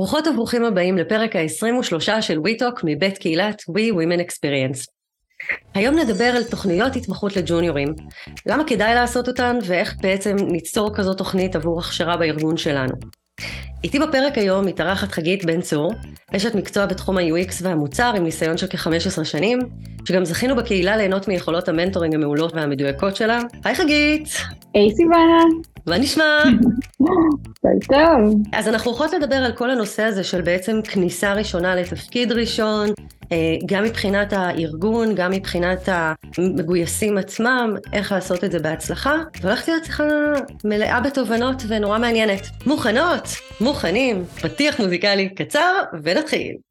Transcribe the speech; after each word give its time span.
ברוכות 0.00 0.26
וברוכים 0.26 0.64
הבאים 0.64 0.98
לפרק 0.98 1.36
ה-23 1.36 2.20
של 2.20 2.38
WeTalk 2.38 2.80
מבית 2.84 3.18
קהילת 3.18 3.62
We 3.62 3.94
Women 3.94 4.20
Experience. 4.20 4.84
היום 5.74 5.98
נדבר 5.98 6.24
על 6.24 6.44
תוכניות 6.44 6.96
התמחות 6.96 7.36
לג'וניורים, 7.36 7.88
למה 8.46 8.64
כדאי 8.66 8.94
לעשות 8.94 9.28
אותן 9.28 9.58
ואיך 9.66 9.94
בעצם 10.02 10.36
ניצור 10.36 10.90
כזאת 10.94 11.18
תוכנית 11.18 11.56
עבור 11.56 11.80
הכשרה 11.80 12.16
בארגון 12.16 12.56
שלנו. 12.56 12.92
איתי 13.84 13.98
בפרק 13.98 14.38
היום 14.38 14.66
מתארחת 14.66 15.12
חגית 15.12 15.44
בן 15.44 15.60
צור, 15.60 15.92
אשת 16.36 16.54
מקצוע 16.54 16.86
בתחום 16.86 17.18
ה-UX 17.18 17.52
והמוצר 17.62 18.12
עם 18.16 18.24
ניסיון 18.24 18.56
של 18.56 18.66
כ-15 18.66 19.24
שנים, 19.24 19.58
שגם 20.04 20.24
זכינו 20.24 20.56
בקהילה 20.56 20.96
ליהנות 20.96 21.28
מיכולות 21.28 21.68
המנטורינג 21.68 22.14
המעולות 22.14 22.54
והמדויקות 22.54 23.16
שלה. 23.16 23.40
היי 23.64 23.74
חגית! 23.74 24.28
היי 24.74 24.90
סיוונה! 24.96 25.69
מה 25.86 25.98
נשמע? 25.98 26.42
טוב. 27.88 28.34
אז 28.52 28.68
אנחנו 28.68 28.90
הולכות 28.90 29.12
לדבר 29.12 29.36
על 29.36 29.52
כל 29.52 29.70
הנושא 29.70 30.02
הזה 30.02 30.24
של 30.24 30.40
בעצם 30.40 30.80
כניסה 30.84 31.32
ראשונה 31.32 31.74
לתפקיד 31.74 32.32
ראשון, 32.32 32.88
אה, 33.32 33.56
גם 33.66 33.84
מבחינת 33.84 34.32
הארגון, 34.32 35.14
גם 35.14 35.30
מבחינת 35.30 35.88
המגויסים 36.38 37.18
עצמם, 37.18 37.74
איך 37.92 38.12
לעשות 38.12 38.44
את 38.44 38.52
זה 38.52 38.58
בהצלחה, 38.58 39.14
והולכת 39.40 39.68
להיות 39.68 39.84
שיחה 39.84 40.04
מלאה 40.64 41.00
בתובנות 41.00 41.62
ונורא 41.68 41.98
מעניינת. 41.98 42.46
מוכנות, 42.66 43.28
מוכנים, 43.60 44.24
פתיח 44.42 44.80
מוזיקלי 44.80 45.28
קצר 45.28 45.82
ונתחיל. 46.02 46.69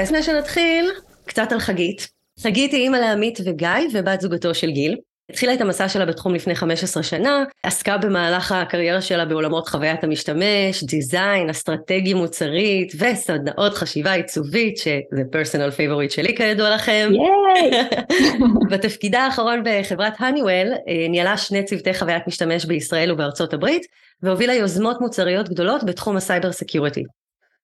אוקיי, 0.00 0.08
אז 0.08 0.12
לפני 0.12 0.22
שנתחיל, 0.22 0.90
קצת 1.26 1.52
על 1.52 1.58
חגית. 1.58 2.08
חגית 2.42 2.72
היא 2.72 2.82
אימא 2.82 2.96
לעמית 2.96 3.38
וגיא 3.44 3.68
ובת 3.92 4.20
זוגתו 4.20 4.54
של 4.54 4.70
גיל. 4.70 4.96
התחילה 5.30 5.54
את 5.54 5.60
המסע 5.60 5.88
שלה 5.88 6.06
בתחום 6.06 6.34
לפני 6.34 6.54
15 6.54 7.02
שנה, 7.02 7.44
עסקה 7.62 7.98
במהלך 7.98 8.52
הקריירה 8.52 9.00
שלה 9.00 9.24
בעולמות 9.24 9.68
חוויית 9.68 10.04
המשתמש, 10.04 10.84
design, 10.84 11.50
אסטרטגיה 11.50 12.14
מוצרית 12.14 12.92
וסדנאות 12.98 13.74
חשיבה 13.74 14.12
עיצובית, 14.12 14.76
שזה 14.76 15.22
personal 15.32 15.70
favorite 15.70 16.10
שלי 16.10 16.36
כידוע 16.36 16.74
לכם. 16.74 17.10
Yay! 17.12 17.88
בתפקידה 18.70 19.20
האחרון 19.20 19.62
בחברת 19.64 20.12
Honeywell, 20.18 20.72
אה, 20.88 21.08
ניהלה 21.08 21.36
שני 21.36 21.64
צוותי 21.64 21.94
חוויית 21.94 22.22
משתמש 22.26 22.64
בישראל 22.64 23.12
ובארצות 23.12 23.54
הברית, 23.54 23.82
והובילה 24.22 24.54
יוזמות 24.54 25.00
מוצריות 25.00 25.48
גדולות 25.48 25.84
בתחום 25.84 26.16
ה 26.16 26.22
cyber 26.22 26.52
security. 26.52 27.02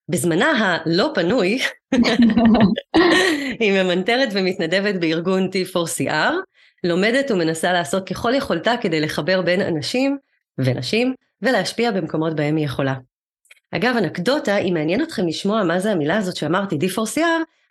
בזמנה 0.09 0.51
הלא 0.59 1.11
פנוי, 1.15 1.59
היא 3.61 3.73
ממנטרת 3.73 4.29
ומתנדבת 4.33 4.95
בארגון 4.95 5.49
T4CR, 5.49 6.33
לומדת 6.85 7.31
ומנסה 7.31 7.73
לעשות 7.73 8.09
ככל 8.09 8.35
יכולתה 8.35 8.75
כדי 8.81 9.01
לחבר 9.01 9.43
בין 9.43 9.61
אנשים 9.61 10.19
ונשים 10.59 11.15
ולהשפיע 11.43 11.91
במקומות 11.91 12.37
בהם 12.37 12.57
היא 12.57 12.65
יכולה. 12.65 12.95
אגב, 13.71 13.97
אנקדוטה, 13.97 14.57
אם 14.59 14.75
מעניין 14.75 15.03
אתכם 15.03 15.27
לשמוע 15.27 15.65
מה 15.65 15.81
זה 15.81 15.93
המילה 15.93 16.17
הזאת 16.17 16.37
שאמרתי, 16.37 16.77
D4CR, 16.77 17.21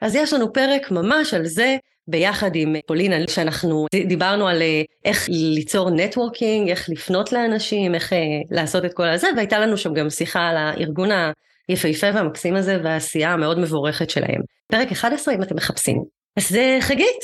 אז 0.02 0.16
יש 0.16 0.34
לנו 0.34 0.54
פרק 0.54 0.92
ממש 0.92 1.34
על 1.34 1.46
זה 1.46 1.78
ביחד 2.08 2.52
עם 2.54 2.76
פולינה, 2.86 3.16
שאנחנו 3.28 3.86
דיברנו 4.08 4.48
על 4.48 4.62
אה, 4.62 4.82
איך 5.06 5.30
ליצור 5.30 5.90
נטוורקינג, 5.90 6.70
איך 6.70 6.90
לפנות 6.90 7.32
לאנשים, 7.32 7.96
איך 7.96 8.14
אה, 8.14 8.18
לעשות 8.52 8.86
את 8.86 8.94
כל 8.94 9.08
הזה, 9.08 9.28
והייתה 9.36 9.60
לנו 9.60 9.78
שם 9.78 9.94
גם 9.94 10.10
שיחה 10.10 10.48
על 10.48 10.58
הארגון 10.58 11.10
היפהפה 11.68 12.08
והמקסים 12.14 12.56
הזה 12.56 12.78
והעשייה 12.84 13.34
המאוד 13.34 13.60
מבורכת 13.60 14.10
שלהם. 14.10 14.42
פרק 14.68 14.92
11 14.92 15.34
אם 15.34 15.42
אתם 15.42 15.56
מחפשים. 15.56 15.98
אז 16.38 16.50
זה 16.50 16.78
חגית. 16.82 17.24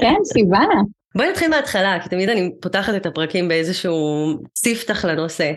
כן, 0.00 0.14
סיוונה. 0.32 0.80
בואי 1.16 1.30
נתחיל 1.30 1.50
מההתחלה, 1.50 1.98
כי 2.02 2.08
תמיד 2.08 2.28
אני 2.28 2.50
פותחת 2.62 2.94
את 2.96 3.06
הפרקים 3.06 3.48
באיזשהו 3.48 3.94
ספתח 4.56 5.04
לנושא. 5.04 5.52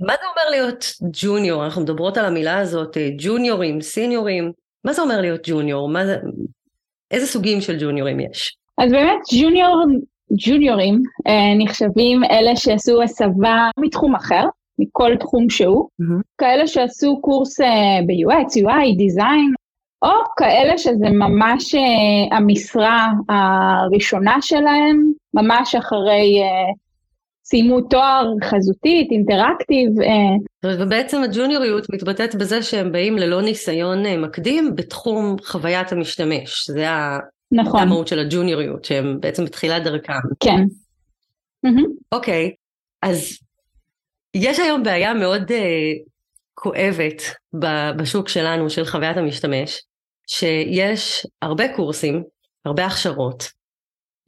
מה 0.00 0.12
זה 0.20 0.26
אומר 0.30 0.50
להיות 0.50 0.84
ג'וניור? 1.22 1.64
אנחנו 1.64 1.82
מדברות 1.82 2.16
על 2.16 2.24
המילה 2.24 2.58
הזאת, 2.58 2.96
ג'וניורים, 3.18 3.80
סיניורים. 3.80 4.52
מה 4.84 4.92
זה 4.92 5.02
אומר 5.02 5.20
להיות 5.20 5.40
ג'וניור? 5.44 5.90
זה... 6.04 6.16
איזה 7.10 7.26
סוגים 7.26 7.60
של 7.60 7.76
ג'וניורים 7.80 8.20
יש? 8.20 8.56
אז 8.78 8.92
באמת 8.92 9.20
ג'וניור, 9.40 9.84
ג'וניורים 10.46 10.94
אה, 11.26 11.64
נחשבים 11.64 12.24
אלה 12.24 12.56
שעשו 12.56 13.02
הסבה 13.02 13.68
מתחום 13.78 14.14
אחר, 14.14 14.44
מכל 14.78 15.12
תחום 15.20 15.50
שהוא, 15.50 15.88
mm-hmm. 16.02 16.22
כאלה 16.38 16.66
שעשו 16.66 17.20
קורס 17.20 17.60
ב-UX, 18.06 18.62
UI, 18.62 18.96
דיזיין, 18.96 19.54
או 20.04 20.10
כאלה 20.36 20.78
שזה 20.78 21.10
ממש 21.10 21.74
uh, 21.74 22.34
המשרה 22.34 23.08
הראשונה 23.28 24.36
שלהם, 24.40 25.12
ממש 25.34 25.74
אחרי 25.74 26.42
uh, 26.42 26.76
סיימו 27.44 27.80
תואר 27.80 28.32
חזותית, 28.44 29.10
אינטראקטיב. 29.10 29.88
Uh. 30.00 30.68
ובעצם 30.80 31.22
הג'וניוריות 31.22 31.86
מתבטאת 31.90 32.34
בזה 32.34 32.62
שהם 32.62 32.92
באים 32.92 33.16
ללא 33.16 33.42
ניסיון 33.42 34.06
uh, 34.06 34.08
מקדים 34.18 34.76
בתחום 34.76 35.36
חוויית 35.44 35.92
המשתמש, 35.92 36.70
זה 36.70 36.86
נכון. 37.52 37.80
המהות 37.80 38.08
של 38.08 38.18
הג'וניוריות, 38.18 38.84
שהם 38.84 39.20
בעצם 39.20 39.44
בתחילת 39.44 39.84
דרכם. 39.84 40.12
כן. 40.40 40.64
אוקיי, 42.12 42.46
mm-hmm. 42.46 42.54
okay, 42.54 43.08
אז 43.08 43.38
יש 44.34 44.58
היום 44.58 44.82
בעיה 44.82 45.14
מאוד 45.14 45.50
uh, 45.50 45.54
כואבת 46.54 47.22
בשוק 47.96 48.28
שלנו, 48.28 48.70
של 48.70 48.84
חוויית 48.84 49.16
המשתמש, 49.16 49.82
שיש 50.26 51.26
הרבה 51.42 51.76
קורסים, 51.76 52.22
הרבה 52.64 52.86
הכשרות, 52.86 53.44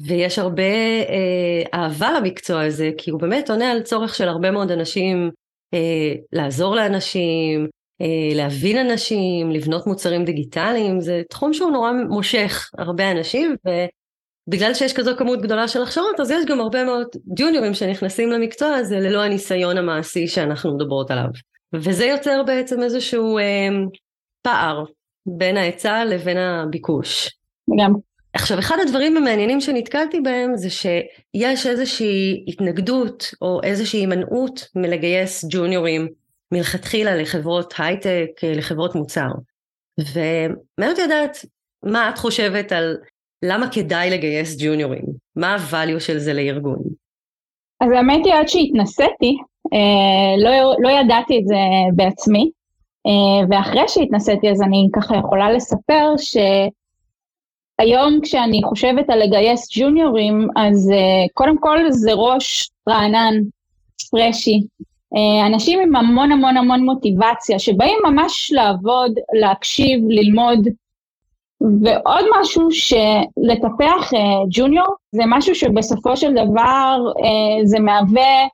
ויש 0.01 0.39
הרבה 0.39 0.63
uh, 1.07 1.69
אהבה 1.75 2.11
למקצוע 2.13 2.63
הזה, 2.63 2.91
כי 2.99 3.11
הוא 3.11 3.21
באמת 3.21 3.51
עונה 3.51 3.73
על 3.73 3.83
צורך 3.83 4.15
של 4.15 4.29
הרבה 4.29 4.51
מאוד 4.51 4.71
אנשים 4.71 5.31
uh, 5.75 5.79
לעזור 6.33 6.77
לאנשים, 6.77 7.67
uh, 8.03 8.35
להבין 8.35 8.91
אנשים, 8.91 9.51
לבנות 9.51 9.87
מוצרים 9.87 10.25
דיגיטליים, 10.25 11.01
זה 11.01 11.23
תחום 11.31 11.53
שהוא 11.53 11.71
נורא 11.71 11.93
מושך 12.09 12.71
הרבה 12.79 13.11
אנשים, 13.11 13.57
ו... 13.67 13.71
בגלל 14.49 14.75
שיש 14.75 14.93
כזו 14.93 15.17
כמות 15.17 15.43
גדולה 15.43 15.69
של 15.69 15.83
הכשרות, 15.83 16.21
אז 16.21 16.31
יש 16.31 16.45
גם 16.45 16.61
הרבה 16.61 16.85
מאוד 16.85 17.07
ג'וניורים 17.37 17.75
שנכנסים 17.75 18.31
למקצוע 18.31 18.69
הזה 18.69 19.01
ללא 19.01 19.23
הניסיון 19.23 19.79
המעשי 19.79 20.27
שאנחנו 20.27 20.75
מדברות 20.75 21.11
עליו. 21.11 21.29
וזה 21.75 22.05
יוצר 22.05 22.43
בעצם 22.43 22.83
איזשהו 22.83 23.39
אה, 23.39 23.69
פער 24.43 24.85
בין 25.27 25.57
ההיצע 25.57 26.05
לבין 26.05 26.37
הביקוש. 26.37 27.39
גם. 27.81 27.93
עכשיו, 28.33 28.59
אחד 28.59 28.77
הדברים 28.83 29.17
המעניינים 29.17 29.61
שנתקלתי 29.61 30.21
בהם 30.21 30.57
זה 30.57 30.71
שיש 30.71 31.67
איזושהי 31.67 32.45
התנגדות 32.49 33.35
או 33.43 33.61
איזושהי 33.63 34.01
הימנעות 34.01 34.69
מלגייס 34.75 35.45
ג'וניורים 35.51 36.09
מלכתחילה 36.53 37.17
לחברות 37.17 37.75
הייטק, 37.79 38.45
לחברות 38.57 38.95
מוצר. 38.95 39.29
ומאוד 39.99 40.99
יודעת 40.99 41.37
מה 41.85 42.09
את 42.09 42.19
חושבת 42.19 42.73
על 42.73 42.97
למה 43.43 43.69
כדאי 43.71 44.11
לגייס 44.11 44.57
ג'וניורים? 44.61 45.05
מה 45.37 45.57
הvalue 45.57 46.01
של 46.01 46.19
זה 46.19 46.33
לארגון? 46.33 46.79
אז 47.81 47.91
האמת 47.91 48.27
היא 48.27 48.35
עד 48.35 48.49
שהתנסיתי, 48.49 49.37
אה, 49.73 50.37
לא, 50.39 50.75
לא 50.79 50.89
ידעתי 50.89 51.39
את 51.39 51.47
זה 51.47 51.57
בעצמי, 51.95 52.51
אה, 53.07 53.47
ואחרי 53.51 53.89
שהתנסיתי 53.89 54.51
אז 54.51 54.63
אני 54.63 54.89
ככה 54.93 55.17
יכולה 55.17 55.53
לספר 55.53 56.15
שהיום 57.79 58.21
כשאני 58.23 58.61
חושבת 58.65 59.11
על 59.11 59.23
לגייס 59.23 59.69
ג'וניורים, 59.79 60.49
אז 60.57 60.91
אה, 60.91 61.27
קודם 61.35 61.59
כל 61.59 61.91
זה 61.91 62.13
ראש 62.13 62.71
רענן, 62.89 63.35
פרשי, 64.11 64.61
אנשים 65.47 65.81
עם 65.81 65.97
המון 65.97 66.33
המון 66.33 66.57
המון 66.57 66.85
מוטיבציה, 66.85 67.59
שבאים 67.59 67.99
ממש 68.05 68.53
לעבוד, 68.55 69.13
להקשיב, 69.33 70.01
ללמוד, 70.09 70.69
ועוד 71.61 72.25
משהו 72.41 72.69
שלטפח 72.71 74.13
uh, 74.13 74.47
ג'וניור 74.51 74.95
זה 75.13 75.23
משהו 75.27 75.55
שבסופו 75.55 76.17
של 76.17 76.33
דבר 76.33 76.99
uh, 77.19 77.67
זה 77.67 77.81
מהווה 77.81 78.47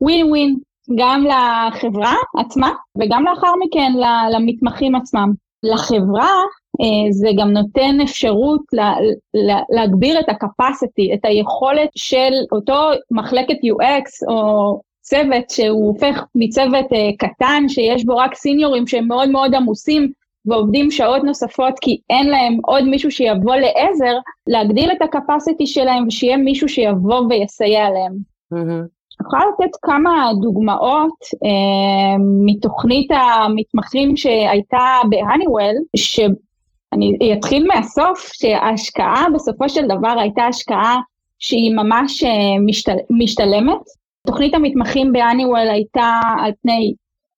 ווין 0.00 0.26
ווין 0.26 0.58
גם 0.98 1.24
לחברה 1.24 2.14
עצמה 2.38 2.72
וגם 2.98 3.24
לאחר 3.24 3.52
מכן 3.66 3.92
למתמחים 4.32 4.94
עצמם. 4.94 5.32
לחברה 5.62 6.34
uh, 6.82 7.10
זה 7.10 7.28
גם 7.38 7.50
נותן 7.50 8.00
אפשרות 8.02 8.62
לה, 8.72 8.94
לה, 9.34 9.60
להגביר 9.70 10.20
את 10.20 10.28
ה-capacity, 10.28 11.14
את 11.14 11.24
היכולת 11.24 11.90
של 11.96 12.32
אותו 12.52 12.90
מחלקת 13.10 13.54
UX 13.54 14.28
או 14.28 14.80
צוות 15.00 15.50
שהוא 15.50 15.86
הופך 15.86 16.24
מצוות 16.34 16.86
קטן 17.18 17.68
שיש 17.68 18.04
בו 18.04 18.16
רק 18.16 18.34
סיניורים 18.34 18.86
שהם 18.86 19.08
מאוד 19.08 19.30
מאוד 19.30 19.54
עמוסים 19.54 20.12
ועובדים 20.46 20.90
שעות 20.90 21.24
נוספות 21.24 21.74
כי 21.80 22.00
אין 22.10 22.30
להם 22.30 22.58
עוד 22.62 22.84
מישהו 22.84 23.10
שיבוא 23.10 23.56
לעזר, 23.56 24.14
להגדיל 24.46 24.90
את 24.92 25.02
הקפסיטי 25.02 25.66
שלהם 25.66 26.06
ושיהיה 26.06 26.36
מישהו 26.36 26.68
שיבוא 26.68 27.20
ויסייע 27.28 27.90
להם. 27.90 28.12
Mm-hmm. 28.54 28.86
אני 29.20 29.26
יכולה 29.26 29.42
לתת 29.52 29.76
כמה 29.82 30.30
דוגמאות 30.40 31.18
אה, 31.44 32.16
מתוכנית 32.46 33.10
המתמחים 33.10 34.16
שהייתה 34.16 34.98
בהניוול, 35.10 35.74
שאני 35.96 37.32
אתחיל 37.32 37.66
מהסוף, 37.66 38.30
שההשקעה 38.32 39.26
בסופו 39.34 39.68
של 39.68 39.86
דבר 39.86 40.18
הייתה 40.20 40.42
השקעה 40.42 41.00
שהיא 41.38 41.74
ממש 41.76 42.24
אה, 42.24 42.30
משתל, 42.66 42.96
משתלמת. 43.10 43.80
תוכנית 44.26 44.54
המתמחים 44.54 45.12
בהניוול 45.12 45.68
הייתה 45.68 46.20
על 46.40 46.52
פני 46.62 46.94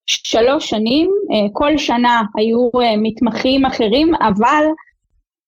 שלוש 0.07 0.71
שנים, 0.71 1.11
אה, 1.33 1.47
כל 1.53 1.79
שנה 1.79 2.23
היו 2.37 2.71
אה, 2.83 2.95
מתמחים 2.97 3.65
אחרים, 3.65 4.15
אבל 4.15 4.65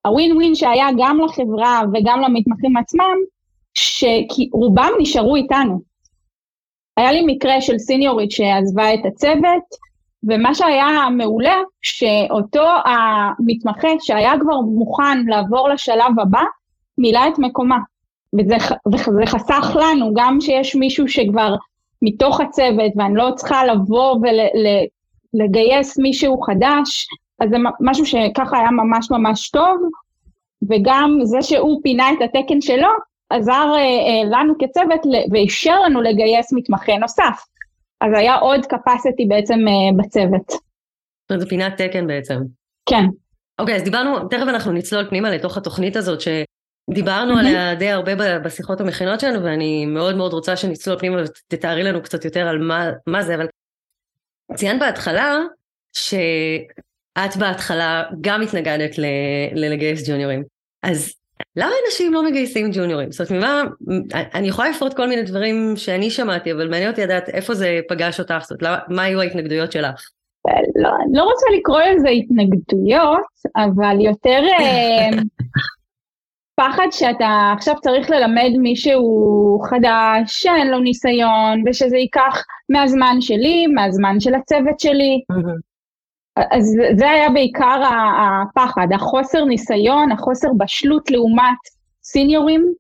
הווין 0.07 0.37
ווין 0.37 0.55
שהיה 0.55 0.87
גם 0.99 1.21
לחברה 1.21 1.83
וגם 1.95 2.21
למתמחים 2.21 2.77
עצמם, 2.77 3.17
שרובם 3.75 4.91
נשארו 4.99 5.37
איתנו. 5.37 5.81
היה 6.97 7.13
לי 7.13 7.23
מקרה 7.27 7.61
של 7.61 7.79
סיניורית 7.79 8.31
שעזבה 8.31 8.95
את 8.95 9.01
הצוות, 9.07 9.65
ומה 10.29 10.55
שהיה 10.55 11.11
מעולה, 11.11 11.57
שאותו 11.83 12.67
המתמחה 12.85 13.89
שהיה 14.01 14.33
כבר 14.41 14.61
מוכן 14.61 15.27
לעבור 15.27 15.69
לשלב 15.69 16.21
הבא, 16.21 16.43
מילא 16.99 17.21
את 17.29 17.39
מקומה. 17.39 17.79
וזה, 18.39 18.57
וזה 18.93 19.27
חסך 19.27 19.77
לנו, 19.81 20.13
גם 20.15 20.41
שיש 20.41 20.77
מישהו 20.77 21.09
שכבר 21.09 21.55
מתוך 22.05 22.41
הצוות, 22.41 22.93
ואני 22.97 23.15
לא 23.15 23.31
צריכה 23.37 23.65
לבוא 23.65 24.17
ולגייס 25.35 25.99
מישהו 25.99 26.41
חדש, 26.41 27.07
אז 27.41 27.51
זה 27.51 27.57
משהו 27.81 28.07
שככה 28.07 28.59
היה 28.59 28.71
ממש 28.71 29.11
ממש 29.11 29.51
טוב, 29.51 29.77
וגם 30.71 31.19
זה 31.23 31.43
שהוא 31.43 31.81
פינה 31.83 32.13
את 32.13 32.19
התקן 32.25 32.61
שלו, 32.61 32.89
עזר 33.31 33.73
אה, 33.75 33.79
אה, 33.79 34.25
לנו 34.31 34.55
כצוות 34.59 35.01
ואישר 35.33 35.81
לנו 35.81 36.03
לגייס 36.03 36.53
מתמחה 36.53 36.99
נוסף. 36.99 37.45
אז 38.01 38.13
היה 38.17 38.35
עוד 38.35 38.61
capacity 38.61 39.29
בעצם 39.29 39.59
אה, 39.69 40.05
בצוות. 40.05 40.53
זה 41.39 41.47
פינת 41.49 41.83
תקן 41.83 42.07
בעצם. 42.07 42.35
כן. 42.89 43.05
אוקיי, 43.59 43.77
אז 43.77 43.83
דיברנו, 43.83 44.29
תכף 44.29 44.47
אנחנו 44.49 44.73
נצלול 44.73 45.09
פנימה 45.09 45.31
לתוך 45.31 45.57
התוכנית 45.57 45.97
הזאת, 45.97 46.21
ש... 46.21 46.29
דיברנו 46.91 47.39
עליה 47.39 47.75
די 47.75 47.91
הרבה 47.91 48.39
בשיחות 48.39 48.81
המכינות 48.81 49.21
שלנו, 49.21 49.45
ואני 49.45 49.87
מאוד 49.87 50.17
מאוד 50.17 50.33
רוצה 50.33 50.57
שנצלול 50.57 50.99
פנימה 50.99 51.23
ותתארי 51.23 51.83
לנו 51.83 52.03
קצת 52.03 52.25
יותר 52.25 52.49
על 52.49 52.59
מה, 52.59 52.91
מה 53.07 53.23
זה, 53.23 53.35
אבל 53.35 53.47
ציינת 54.55 54.81
בהתחלה 54.81 55.39
שאת 55.93 57.37
בהתחלה 57.39 58.05
גם 58.21 58.43
התנגדת 58.43 58.99
ל, 58.99 59.05
ללגייס 59.53 60.09
ג'וניורים. 60.09 60.43
אז 60.83 61.15
למה 61.57 61.71
אנשים 61.87 62.15
לא 62.15 62.25
מגייסים 62.25 62.71
ג'וניורים? 62.73 63.13
זאת 63.13 63.31
אומרת, 63.31 63.45
ממה, 63.45 63.63
אני 64.35 64.49
יכולה 64.49 64.71
לפרוט 64.71 64.95
כל 64.95 65.09
מיני 65.09 65.23
דברים 65.23 65.73
שאני 65.77 66.11
שמעתי, 66.11 66.53
אבל 66.53 66.69
מעניין 66.69 66.91
אותי 66.91 67.03
לדעת 67.03 67.29
איפה 67.29 67.55
זה 67.55 67.81
פגש 67.89 68.21
אותך, 68.21 68.39
זאת 68.41 68.63
אומרת, 68.63 68.79
מה 68.89 69.03
היו 69.03 69.21
ההתנגדויות 69.21 69.73
שלך? 69.73 70.09
לא, 70.75 70.91
לא 71.13 71.23
רוצה 71.23 71.47
לקרוא 71.59 71.81
לזה 71.81 72.09
התנגדויות, 72.09 73.23
אבל 73.57 74.01
יותר 74.01 74.43
אה, 74.61 75.09
פחד 76.57 76.87
שאתה 76.91 77.53
עכשיו 77.57 77.75
צריך 77.83 78.11
ללמד 78.11 78.51
מישהו 78.59 79.61
חדש, 79.71 80.43
שאין 80.43 80.71
לו 80.71 80.79
ניסיון, 80.79 81.63
ושזה 81.67 81.97
ייקח 81.97 82.45
מהזמן 82.69 83.17
שלי, 83.21 83.67
מהזמן 83.67 84.21
של 84.21 84.35
הצוות 84.35 84.81
שלי. 84.81 85.21
אז 86.51 86.77
זה 86.97 87.11
היה 87.11 87.31
בעיקר 87.31 87.83
הפחד, 88.21 88.87
החוסר 88.95 89.45
ניסיון, 89.45 90.13
החוסר 90.13 90.49
בשלות 90.59 91.11
לעומת 91.11 91.59
סיניורים, 92.05 92.73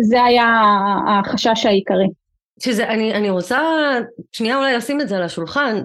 זה 0.00 0.24
היה 0.24 0.60
החשש 1.08 1.66
העיקרי. 1.66 2.08
שזה, 2.62 2.88
אני, 2.88 3.14
אני 3.14 3.30
רוצה 3.30 3.60
שנייה 4.32 4.56
אולי 4.56 4.76
לשים 4.76 5.00
את 5.00 5.08
זה 5.08 5.16
על 5.16 5.22
השולחן. 5.22 5.82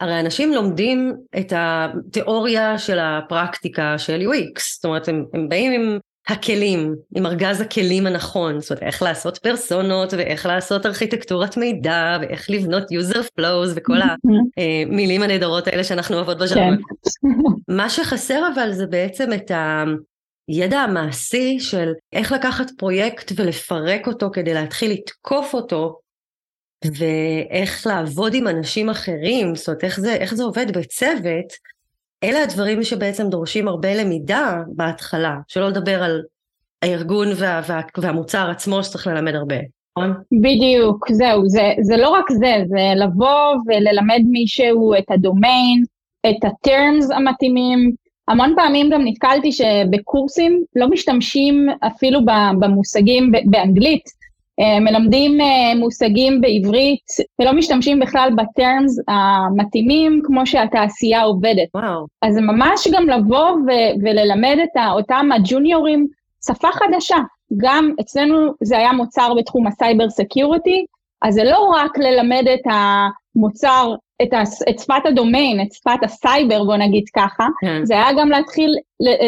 הרי 0.00 0.20
אנשים 0.20 0.52
לומדים 0.52 1.12
את 1.38 1.52
התיאוריה 1.56 2.78
של 2.78 2.98
הפרקטיקה 2.98 3.98
של 3.98 4.20
UX, 4.20 4.60
זאת 4.74 4.84
אומרת 4.84 5.08
הם, 5.08 5.24
הם 5.34 5.48
באים 5.48 5.72
עם 5.72 5.98
הכלים, 6.28 6.94
עם 7.16 7.26
ארגז 7.26 7.60
הכלים 7.60 8.06
הנכון, 8.06 8.60
זאת 8.60 8.70
אומרת 8.70 8.82
איך 8.82 9.02
לעשות 9.02 9.38
פרסונות 9.38 10.14
ואיך 10.14 10.46
לעשות 10.46 10.86
ארכיטקטורת 10.86 11.56
מידע 11.56 12.18
ואיך 12.20 12.50
לבנות 12.50 12.82
user 12.82 13.40
flows 13.40 13.72
וכל 13.74 13.96
המילים 14.56 15.22
הנהדרות 15.22 15.66
האלה 15.66 15.84
שאנחנו 15.84 16.16
אוהבות 16.16 16.38
בז'רמן. 16.38 16.76
כן. 16.76 17.28
מה 17.68 17.90
שחסר 17.90 18.42
אבל 18.54 18.72
זה 18.72 18.86
בעצם 18.86 19.32
את 19.32 19.50
הידע 20.48 20.78
המעשי 20.78 21.60
של 21.60 21.92
איך 22.12 22.32
לקחת 22.32 22.70
פרויקט 22.78 23.32
ולפרק 23.36 24.06
אותו 24.06 24.30
כדי 24.32 24.54
להתחיל 24.54 24.92
לתקוף 24.92 25.54
אותו 25.54 25.98
ואיך 26.84 27.86
לעבוד 27.86 28.34
עם 28.34 28.48
אנשים 28.48 28.90
אחרים, 28.90 29.54
זאת 29.54 29.68
אומרת 29.68 29.84
איך 29.84 30.00
זה, 30.00 30.14
איך 30.14 30.34
זה 30.34 30.44
עובד 30.44 30.78
בצוות 30.78 31.52
אלה 32.26 32.42
הדברים 32.42 32.82
שבעצם 32.82 33.28
דורשים 33.28 33.68
הרבה 33.68 33.94
למידה 33.94 34.54
בהתחלה, 34.66 35.36
שלא 35.48 35.68
לדבר 35.68 36.02
על 36.02 36.22
הארגון 36.82 37.28
וה, 37.36 37.62
וה, 37.68 37.80
והמוצר 37.98 38.50
עצמו 38.50 38.84
שצריך 38.84 39.06
ללמד 39.06 39.34
הרבה, 39.34 39.56
נכון? 39.98 40.14
בדיוק, 40.32 41.12
זהו, 41.12 41.48
זה, 41.48 41.72
זה 41.80 41.96
לא 41.96 42.08
רק 42.08 42.24
זה, 42.30 42.54
זה 42.66 43.04
לבוא 43.04 43.54
וללמד 43.66 44.20
מישהו 44.30 44.94
את 44.94 45.10
הדומיין, 45.10 45.82
את 46.26 46.44
ה-terms 46.44 47.14
המתאימים. 47.14 47.92
המון 48.28 48.54
פעמים 48.56 48.90
גם 48.90 49.00
נתקלתי 49.04 49.52
שבקורסים 49.52 50.62
לא 50.76 50.88
משתמשים 50.88 51.66
אפילו 51.86 52.20
במושגים 52.60 53.32
באנגלית, 53.50 54.04
מלמדים 54.80 55.40
אה, 55.40 55.74
מושגים 55.76 56.40
בעברית 56.40 57.06
ולא 57.38 57.52
משתמשים 57.52 58.00
בכלל 58.00 58.30
ב 58.36 58.46
terms 58.46 58.98
המתאימים 59.08 60.20
כמו 60.24 60.46
שהתעשייה 60.46 61.22
עובדת. 61.22 61.68
וואו. 61.74 62.06
אז 62.22 62.34
זה 62.34 62.40
ממש 62.40 62.88
גם 62.92 63.08
לבוא 63.08 63.50
ו- 63.50 64.02
וללמד 64.02 64.56
את 64.62 64.82
אותם 64.92 65.28
הג'וניורים 65.34 66.06
שפה 66.46 66.68
חדשה. 66.72 67.16
גם 67.56 67.92
אצלנו 68.00 68.36
זה 68.62 68.78
היה 68.78 68.92
מוצר 68.92 69.34
בתחום 69.38 69.66
ה 69.66 69.73
cyber 69.73 70.10
security, 70.10 70.84
אז 71.22 71.34
זה 71.34 71.44
לא 71.44 71.58
רק 71.76 71.98
ללמד 71.98 72.44
את 72.54 72.72
המוצר 73.36 73.94
את, 74.22 74.28
הס, 74.32 74.62
את 74.70 74.78
שפת 74.78 75.06
הדומיין, 75.06 75.60
את 75.60 75.72
שפת 75.72 75.98
הסייבר, 76.04 76.64
בוא 76.64 76.76
נגיד 76.76 77.04
ככה, 77.16 77.46
כן. 77.60 77.84
זה 77.84 77.94
היה 77.94 78.12
גם 78.18 78.28
להתחיל 78.28 78.74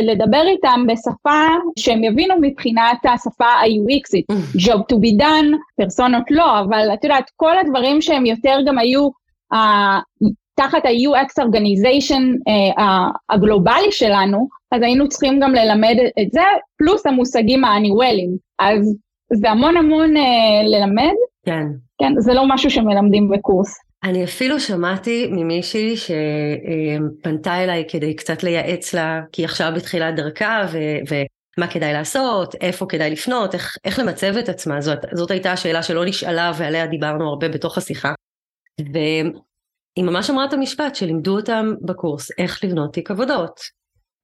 לדבר 0.02 0.42
איתם 0.46 0.84
בשפה 0.88 1.46
שהם 1.78 2.04
יבינו 2.04 2.34
מבחינת 2.40 2.98
השפה 3.04 3.44
ה-UXית, 3.44 4.36
Job 4.66 4.78
to 4.92 4.96
be 4.96 5.20
done, 5.20 5.56
פרסונות 5.76 6.30
לא, 6.30 6.60
אבל 6.60 6.88
את 6.94 7.04
יודעת, 7.04 7.30
כל 7.36 7.58
הדברים 7.58 8.02
שהם 8.02 8.26
יותר 8.26 8.58
גם 8.66 8.78
היו 8.78 9.08
uh, 9.54 9.58
תחת 10.54 10.84
ה-UX 10.86 11.44
organization 11.44 12.22
uh, 12.48 12.82
הגלובלי 13.30 13.92
שלנו, 13.92 14.48
אז 14.72 14.82
היינו 14.82 15.08
צריכים 15.08 15.40
גם 15.40 15.54
ללמד 15.54 15.96
את 16.22 16.32
זה, 16.32 16.42
פלוס 16.78 17.06
המושגים 17.06 17.64
האניוולים. 17.64 18.36
אז 18.58 18.96
זה 19.32 19.50
המון 19.50 19.76
המון 19.76 20.16
uh, 20.16 20.20
ללמד. 20.64 21.14
כן. 21.46 21.66
כן, 21.98 22.12
זה 22.18 22.34
לא 22.34 22.44
משהו 22.48 22.70
שמלמדים 22.70 23.28
בקורס. 23.28 23.87
אני 24.04 24.24
אפילו 24.24 24.60
שמעתי 24.60 25.26
ממישהי 25.30 25.94
שפנתה 25.96 27.64
אליי 27.64 27.84
כדי 27.88 28.16
קצת 28.16 28.42
לייעץ 28.42 28.94
לה, 28.94 29.20
כי 29.32 29.42
היא 29.42 29.46
עכשיו 29.46 29.72
בתחילת 29.76 30.16
דרכה, 30.16 30.66
ו- 30.72 31.14
ומה 31.58 31.68
כדאי 31.70 31.92
לעשות, 31.92 32.54
איפה 32.54 32.86
כדאי 32.88 33.10
לפנות, 33.10 33.54
איך, 33.54 33.76
איך 33.84 33.98
למצב 33.98 34.36
את 34.36 34.48
עצמה, 34.48 34.80
זאת, 34.80 34.98
זאת 35.14 35.30
הייתה 35.30 35.52
השאלה 35.52 35.82
שלא 35.82 36.04
נשאלה 36.04 36.52
ועליה 36.58 36.86
דיברנו 36.86 37.28
הרבה 37.28 37.48
בתוך 37.48 37.78
השיחה. 37.78 38.12
והיא 38.92 40.04
ממש 40.04 40.30
אמרה 40.30 40.44
את 40.44 40.52
המשפט 40.52 40.94
שלימדו 40.94 41.36
אותם 41.36 41.66
בקורס 41.82 42.30
איך 42.38 42.64
לבנות 42.64 42.92
תיק 42.92 43.10
עבודות. 43.10 43.60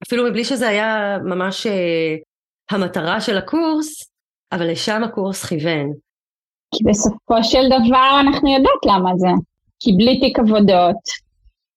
אפילו 0.07 0.25
מבלי 0.25 0.43
שזה 0.43 0.67
היה 0.67 1.17
ממש 1.23 1.67
uh, 1.67 1.69
המטרה 2.71 3.21
של 3.21 3.37
הקורס, 3.37 4.11
אבל 4.51 4.71
לשם 4.71 5.03
הקורס 5.03 5.45
כיוון. 5.45 5.91
כי 6.75 6.83
בסופו 6.89 7.43
של 7.43 7.67
דבר 7.67 8.19
אנחנו 8.19 8.53
יודעות 8.53 8.79
למה 8.85 9.11
זה. 9.17 9.27
כי 9.79 9.93
בלי 9.97 10.19
תיק 10.19 10.39
עבודות, 10.39 11.25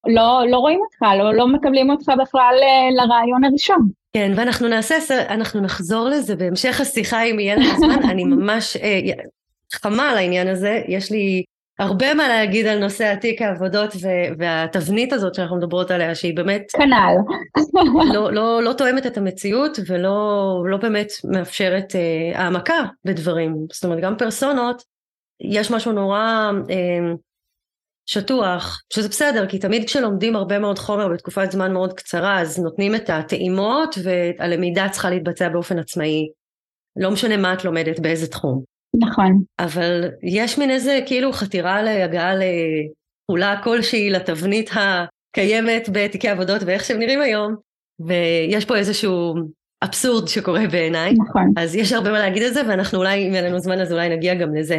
לא, 0.07 0.43
לא 0.51 0.57
רואים 0.57 0.81
אותך, 0.81 1.03
לא, 1.19 1.35
לא 1.35 1.49
מקבלים 1.49 1.91
אותך 1.91 2.13
בכלל 2.23 2.55
אה, 2.63 3.05
לרעיון 3.05 3.45
הראשון. 3.45 3.89
כן, 4.13 4.33
ואנחנו 4.37 4.69
נעשה, 4.69 4.97
אנחנו 5.29 5.61
נחזור 5.61 6.09
לזה 6.09 6.37
בהמשך 6.37 6.81
השיחה 6.81 7.23
אם 7.23 7.41
יהיה 7.41 7.57
לנו 7.57 7.79
זמן, 7.79 8.09
אני 8.11 8.25
ממש 8.25 8.77
אה, 8.77 9.01
חמה 9.75 10.11
על 10.11 10.17
העניין 10.17 10.49
הזה, 10.49 10.83
יש 10.89 11.11
לי 11.11 11.43
הרבה 11.79 12.15
מה 12.15 12.29
להגיד 12.29 12.67
על 12.67 12.79
נושא 12.79 13.05
התיק 13.05 13.43
העבודות 13.43 13.93
והתבנית 14.39 15.13
הזאת 15.13 15.35
שאנחנו 15.35 15.57
מדברות 15.57 15.91
עליה, 15.91 16.15
שהיא 16.15 16.37
באמת... 16.37 16.63
כנ"ל. 16.73 17.15
לא, 18.15 18.33
לא, 18.33 18.63
לא 18.63 18.73
תואמת 18.73 19.07
את 19.07 19.19
המציאות 19.19 19.79
ולא 19.87 20.63
לא 20.67 20.77
באמת 20.77 21.09
מאפשרת 21.25 21.97
אה, 21.97 22.41
העמקה 22.41 22.85
בדברים. 23.05 23.57
זאת 23.73 23.85
אומרת, 23.85 24.01
גם 24.01 24.17
פרסונות, 24.17 24.83
יש 25.41 25.71
משהו 25.71 25.93
נורא... 25.93 26.51
אה, 26.71 27.15
שטוח, 28.11 28.83
שזה 28.93 29.09
בסדר, 29.09 29.47
כי 29.47 29.59
תמיד 29.59 29.85
כשלומדים 29.85 30.37
הרבה 30.37 30.59
מאוד 30.59 30.79
חומר 30.79 31.09
בתקופת 31.09 31.51
זמן 31.51 31.73
מאוד 31.73 31.93
קצרה, 31.93 32.41
אז 32.41 32.59
נותנים 32.59 32.95
את 32.95 33.11
הטעימות 33.11 33.99
והלמידה 34.05 34.89
צריכה 34.89 35.11
להתבצע 35.11 35.49
באופן 35.49 35.79
עצמאי. 35.79 36.29
לא 36.97 37.11
משנה 37.11 37.37
מה 37.37 37.53
את 37.53 37.65
לומדת, 37.65 38.01
באיזה 38.01 38.27
תחום. 38.27 38.63
נכון. 39.01 39.43
אבל 39.59 40.05
יש 40.23 40.59
מין 40.59 40.71
איזה 40.71 40.99
כאילו 41.07 41.33
חתירה 41.33 41.83
להגעה 41.83 42.33
לפעולה 42.35 43.61
כלשהי 43.65 44.11
לתבנית 44.11 44.71
הקיימת 44.73 45.89
בתיקי 45.93 46.29
עבודות 46.29 46.63
ואיך 46.67 46.85
שהם 46.85 46.99
נראים 46.99 47.21
היום, 47.21 47.55
ויש 48.07 48.65
פה 48.65 48.77
איזשהו 48.77 49.35
אבסורד 49.85 50.29
שקורה 50.29 50.67
בעיניי. 50.71 51.13
נכון. 51.13 51.53
אז 51.57 51.75
יש 51.75 51.93
הרבה 51.93 52.11
מה 52.11 52.19
להגיד 52.19 52.43
על 52.43 52.51
זה, 52.51 52.61
ואנחנו 52.69 52.99
אולי, 52.99 53.29
אם 53.29 53.35
אין 53.35 53.45
לנו 53.45 53.59
זמן 53.59 53.81
אז 53.81 53.93
אולי 53.93 54.09
נגיע 54.09 54.35
גם 54.35 54.55
לזה. 54.55 54.79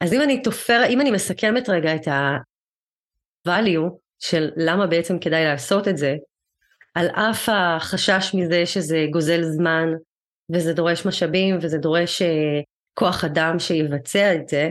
אז 0.00 0.12
אם 0.12 0.22
אני 0.22 0.42
תופר, 0.42 0.82
אם 0.88 1.00
אני 1.00 1.10
מסכמת 1.10 1.68
רגע 1.68 1.94
את 1.94 2.08
ה-value 2.08 3.90
של 4.18 4.50
למה 4.56 4.86
בעצם 4.86 5.18
כדאי 5.18 5.44
לעשות 5.44 5.88
את 5.88 5.96
זה, 5.96 6.16
על 6.94 7.06
אף 7.06 7.48
החשש 7.48 8.34
מזה 8.34 8.66
שזה 8.66 9.06
גוזל 9.10 9.42
זמן, 9.42 9.88
וזה 10.52 10.72
דורש 10.72 11.06
משאבים, 11.06 11.58
וזה 11.62 11.78
דורש 11.78 12.22
אה, 12.22 12.26
כוח 12.94 13.24
אדם 13.24 13.58
שיבצע 13.58 14.34
את 14.34 14.48
זה, 14.48 14.70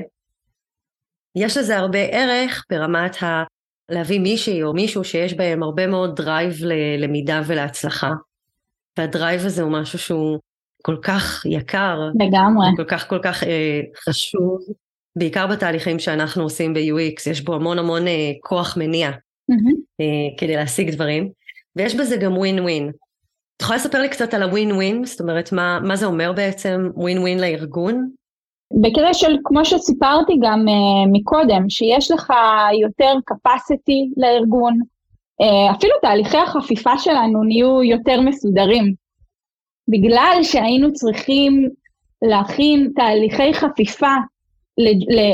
יש 1.35 1.57
לזה 1.57 1.77
הרבה 1.77 1.99
ערך 1.99 2.65
ברמת 2.69 3.23
ה... 3.23 3.43
להביא 3.91 4.19
מישהי 4.19 4.63
או 4.63 4.73
מישהו 4.73 5.03
שיש 5.03 5.33
בהם 5.33 5.63
הרבה 5.63 5.87
מאוד 5.87 6.15
drive 6.15 6.53
ללמידה 6.61 7.41
ולהצלחה. 7.47 8.11
וה 8.97 9.11
drive 9.11 9.45
הזה 9.45 9.63
הוא 9.63 9.71
משהו 9.71 9.99
שהוא 9.99 10.39
כל 10.83 10.97
כך 11.01 11.45
יקר. 11.45 11.99
לגמרי. 12.19 12.67
כל 12.77 12.83
כך 12.83 13.07
כל 13.07 13.19
כך 13.23 13.43
אה, 13.43 13.81
חשוב, 14.09 14.59
בעיקר 15.19 15.47
בתהליכים 15.47 15.99
שאנחנו 15.99 16.43
עושים 16.43 16.73
ב-UX, 16.73 17.29
יש 17.31 17.41
בו 17.41 17.55
המון 17.55 17.79
המון 17.79 18.07
אה, 18.07 18.31
כוח 18.41 18.77
מניע 18.77 19.09
mm-hmm. 19.09 20.03
כדי 20.37 20.55
להשיג 20.55 20.89
דברים, 20.89 21.29
ויש 21.75 21.95
בזה 21.95 22.17
גם 22.17 22.37
ווין 22.37 22.59
ווין. 22.59 22.91
את 23.59 23.61
יכולה 23.61 23.77
לספר 23.77 24.01
לי 24.01 24.09
קצת 24.09 24.33
על 24.33 24.43
הווין 24.43 24.71
ווין? 24.71 25.05
זאת 25.05 25.21
אומרת, 25.21 25.51
מה, 25.51 25.79
מה 25.83 25.95
זה 25.95 26.05
אומר 26.05 26.31
בעצם 26.33 26.89
ווין 26.95 27.17
ווין 27.17 27.39
לארגון? 27.39 28.09
בקרה 28.81 29.13
של, 29.13 29.37
כמו 29.43 29.65
שסיפרתי 29.65 30.33
גם 30.41 30.65
uh, 30.67 31.09
מקודם, 31.11 31.69
שיש 31.69 32.11
לך 32.11 32.33
יותר 32.81 33.13
capacity 33.31 34.13
לארגון, 34.17 34.79
uh, 35.41 35.77
אפילו 35.77 35.93
תהליכי 36.01 36.37
החפיפה 36.37 36.97
שלנו 36.97 37.43
נהיו 37.43 37.83
יותר 37.83 38.21
מסודרים. 38.21 38.93
בגלל 39.87 40.39
שהיינו 40.43 40.93
צריכים 40.93 41.69
להכין 42.21 42.91
תהליכי 42.95 43.53
חפיפה 43.53 44.15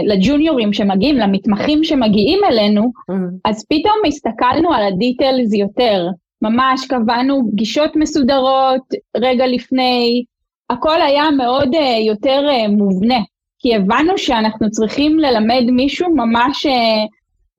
לג'וניורים 0.06 0.74
שמגיעים, 0.74 1.18
למתמחים 1.18 1.84
שמגיעים 1.84 2.40
אלינו, 2.50 2.82
mm-hmm. 2.82 3.14
אז 3.46 3.66
פתאום 3.70 3.96
הסתכלנו 4.08 4.74
על 4.74 4.84
הדיטלס 4.84 5.54
יותר. 5.54 6.08
ממש 6.42 6.86
קבענו 6.88 7.42
פגישות 7.52 7.96
מסודרות 7.96 8.82
רגע 9.18 9.48
לפני, 9.48 10.24
הכל 10.70 11.02
היה 11.02 11.32
מאוד 11.32 11.76
uh, 11.76 11.80
יותר 12.08 12.48
uh, 12.50 12.72
מובנה, 12.72 13.20
כי 13.60 13.76
הבנו 13.76 14.18
שאנחנו 14.18 14.72
צריכים 14.72 15.20
ללמד 15.20 15.64
מישהו 15.72 16.16
ממש 16.16 16.66
uh, 16.66 16.70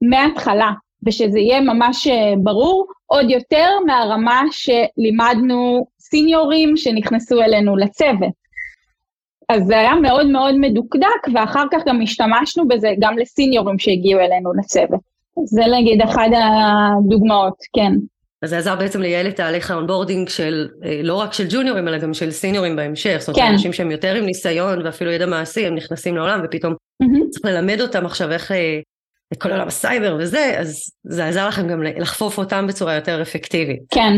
מההתחלה, 0.08 0.70
ושזה 1.06 1.38
יהיה 1.38 1.60
ממש 1.60 2.06
uh, 2.06 2.10
ברור, 2.42 2.86
עוד 3.06 3.30
יותר 3.30 3.68
מהרמה 3.86 4.42
שלימדנו 4.50 5.86
סיניורים 6.00 6.76
שנכנסו 6.76 7.42
אלינו 7.42 7.76
לצוות. 7.76 8.45
אז 9.48 9.62
זה 9.66 9.78
היה 9.78 9.94
מאוד 9.94 10.26
מאוד 10.26 10.54
מדוקדק, 10.60 11.28
ואחר 11.34 11.64
כך 11.72 11.82
גם 11.86 12.02
השתמשנו 12.02 12.68
בזה 12.68 12.88
גם 13.00 13.18
לסיניורים 13.18 13.78
שהגיעו 13.78 14.20
אלינו 14.20 14.52
לצוות. 14.54 15.00
זה 15.44 15.62
נגיד 15.78 16.02
אחת 16.02 16.30
הדוגמאות, 16.34 17.56
כן. 17.76 17.92
אז 18.42 18.50
זה 18.50 18.58
עזר 18.58 18.76
בעצם 18.76 19.00
לייעל 19.00 19.28
את 19.28 19.36
תהליך 19.36 19.70
ה 19.70 19.76
onboarding 19.76 20.28
של, 20.28 20.68
אה, 20.84 21.00
לא 21.02 21.14
רק 21.14 21.32
של 21.32 21.46
ג'וניורים, 21.50 21.88
אלא 21.88 21.98
גם 21.98 22.14
של 22.14 22.30
סיניורים 22.30 22.76
בהמשך. 22.76 23.16
זאת 23.18 23.28
אומרת, 23.28 23.40
כן. 23.40 23.52
אנשים 23.52 23.72
שהם 23.72 23.90
יותר 23.90 24.14
עם 24.14 24.24
ניסיון 24.24 24.86
ואפילו 24.86 25.10
ידע 25.10 25.26
מעשי, 25.26 25.66
הם 25.66 25.74
נכנסים 25.74 26.16
לעולם 26.16 26.40
ופתאום 26.44 26.72
mm-hmm. 27.02 27.30
צריך 27.30 27.44
ללמד 27.44 27.80
אותם 27.80 28.06
עכשיו 28.06 28.32
איך, 28.32 28.52
אה, 28.52 28.80
את 29.32 29.42
כל 29.42 29.50
עולם 29.50 29.66
הסייבר 29.66 30.16
וזה, 30.20 30.54
אז 30.58 30.90
זה 31.04 31.26
עזר 31.26 31.48
לכם 31.48 31.68
גם 31.68 31.82
לחפוף 31.82 32.38
אותם 32.38 32.66
בצורה 32.66 32.94
יותר 32.94 33.22
אפקטיבית. 33.22 33.80
כן. 33.90 34.12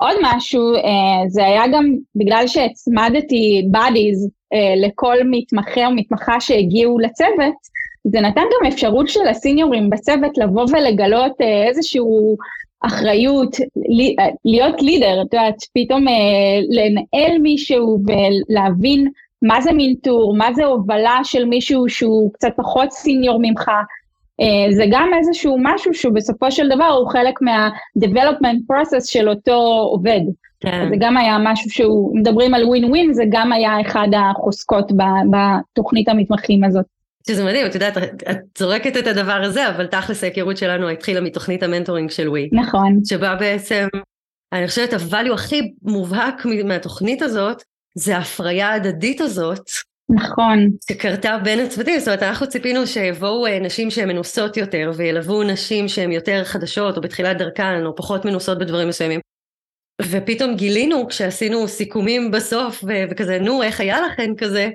עוד 0.00 0.16
משהו, 0.22 0.74
אה, 0.74 1.28
זה 1.28 1.46
היה 1.46 1.62
גם 1.72 1.94
בגלל 2.14 2.46
שהצמדתי 2.46 3.62
bodies 3.74 4.30
לכל 4.76 5.16
מתמחה 5.30 5.86
או 5.86 5.92
מתמחה 5.94 6.40
שהגיעו 6.40 6.98
לצוות, 6.98 7.54
זה 8.04 8.20
נתן 8.20 8.40
גם 8.40 8.66
אפשרות 8.72 9.08
של 9.08 9.28
הסיניורים 9.28 9.90
בצוות 9.90 10.38
לבוא 10.38 10.66
ולגלות 10.72 11.40
איזשהו 11.40 12.36
אחריות, 12.80 13.56
להיות 14.44 14.82
לידר, 14.82 15.22
את 15.22 15.34
יודעת, 15.34 15.56
פתאום 15.74 16.08
אה, 16.08 16.14
לנהל 16.68 17.38
מישהו 17.38 17.98
ולהבין 18.06 19.08
מה 19.42 19.60
זה 19.60 19.72
מינטור, 19.72 20.36
מה 20.36 20.52
זה 20.52 20.64
הובלה 20.64 21.20
של 21.24 21.44
מישהו 21.44 21.88
שהוא 21.88 22.32
קצת 22.32 22.50
פחות 22.56 22.92
סיניור 22.92 23.38
ממך, 23.42 23.68
אה, 23.68 23.82
זה 24.70 24.84
גם 24.90 25.10
איזשהו 25.18 25.56
משהו 25.60 25.94
שהוא 25.94 26.14
בסופו 26.14 26.50
של 26.50 26.68
דבר 26.68 26.84
הוא 26.84 27.10
חלק 27.10 27.42
מה-development 27.42 28.72
process 28.72 29.04
של 29.04 29.28
אותו 29.28 29.88
עובד. 29.92 30.20
כן. 30.60 30.88
זה 30.90 30.94
גם 30.98 31.16
היה 31.16 31.36
משהו 31.44 31.70
שהוא, 31.70 32.18
מדברים 32.18 32.54
על 32.54 32.64
ווין 32.64 32.84
ווין, 32.84 33.12
זה 33.12 33.24
גם 33.30 33.52
היה 33.52 33.80
אחד 33.80 34.08
החוזקות 34.16 34.92
בתוכנית 35.30 36.08
המתמחים 36.08 36.64
הזאת. 36.64 36.84
שזה 37.28 37.44
מדהים, 37.44 37.66
את 37.66 37.74
יודעת, 37.74 37.96
את 38.30 38.38
זורקת 38.58 38.96
את 38.96 39.06
הדבר 39.06 39.40
הזה, 39.44 39.68
אבל 39.68 39.86
תכלס 39.86 40.24
ההיכרות 40.24 40.56
שלנו 40.56 40.88
התחילה 40.88 41.20
מתוכנית 41.20 41.62
המנטורינג 41.62 42.10
של 42.10 42.28
ווי. 42.28 42.48
נכון. 42.52 43.00
שבה 43.04 43.34
בעצם, 43.34 43.86
אני 44.52 44.68
חושבת 44.68 44.92
הvalue 44.92 45.34
הכי 45.34 45.72
מובהק 45.82 46.46
מהתוכנית 46.64 47.22
הזאת, 47.22 47.62
זה 47.94 48.16
ההפריה 48.16 48.68
ההדדית 48.68 49.20
הזאת. 49.20 49.70
נכון. 50.10 50.68
שקרתה 50.88 51.38
בין 51.44 51.60
הצוותים, 51.60 51.98
זאת 51.98 52.08
אומרת 52.08 52.22
אנחנו 52.22 52.48
ציפינו 52.48 52.86
שיבואו 52.86 53.46
אה, 53.46 53.58
נשים 53.58 53.90
שהן 53.90 54.08
מנוסות 54.08 54.56
יותר 54.56 54.90
וילוו 54.96 55.42
נשים 55.42 55.88
שהן 55.88 56.12
יותר 56.12 56.44
חדשות 56.44 56.96
או 56.96 57.02
בתחילת 57.02 57.38
דרכן 57.38 57.86
או 57.86 57.96
פחות 57.96 58.24
מנוסות 58.24 58.58
בדברים 58.58 58.88
מסוימים. 58.88 59.20
ופתאום 60.02 60.54
גילינו 60.56 61.08
כשעשינו 61.08 61.68
סיכומים 61.68 62.30
בסוף 62.30 62.84
וכזה 63.10 63.38
נו 63.38 63.62
איך 63.62 63.80
היה 63.80 64.00
לכם 64.00 64.32
כזה, 64.36 64.70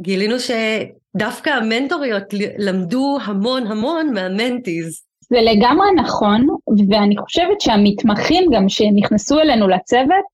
גילינו 0.00 0.36
שדווקא 0.38 1.50
המנטוריות 1.50 2.24
למדו 2.58 3.18
המון 3.24 3.66
המון 3.66 4.14
מהמנטיז. 4.14 5.02
זה 5.30 5.36
לגמרי 5.40 5.86
נכון, 5.96 6.46
ואני 6.90 7.16
חושבת 7.16 7.60
שהמתמחים 7.60 8.50
גם 8.54 8.68
שנכנסו 8.68 9.40
אלינו 9.40 9.68
לצוות, 9.68 10.24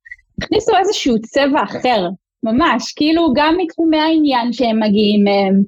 הכניסו 0.42 0.76
איזשהו 0.76 1.20
צבע 1.20 1.62
אחר, 1.62 2.08
ממש, 2.42 2.92
כאילו 2.92 3.32
גם 3.34 3.54
מתחומי 3.58 3.99
העניין 3.99 4.52
שהם 4.52 4.82
מגיעים 4.82 5.25
מהם, 5.25 5.62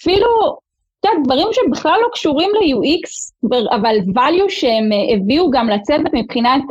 אפילו, 0.00 0.28
את 1.00 1.04
יודעת, 1.04 1.24
דברים 1.24 1.46
שבכלל 1.52 1.98
לא 2.02 2.08
קשורים 2.12 2.50
ל-UX, 2.50 3.08
אבל 3.76 3.96
value 3.98 4.48
שהם 4.48 4.90
הביאו 5.14 5.50
גם 5.50 5.68
לצוות 5.68 6.12
מבחינת 6.12 6.62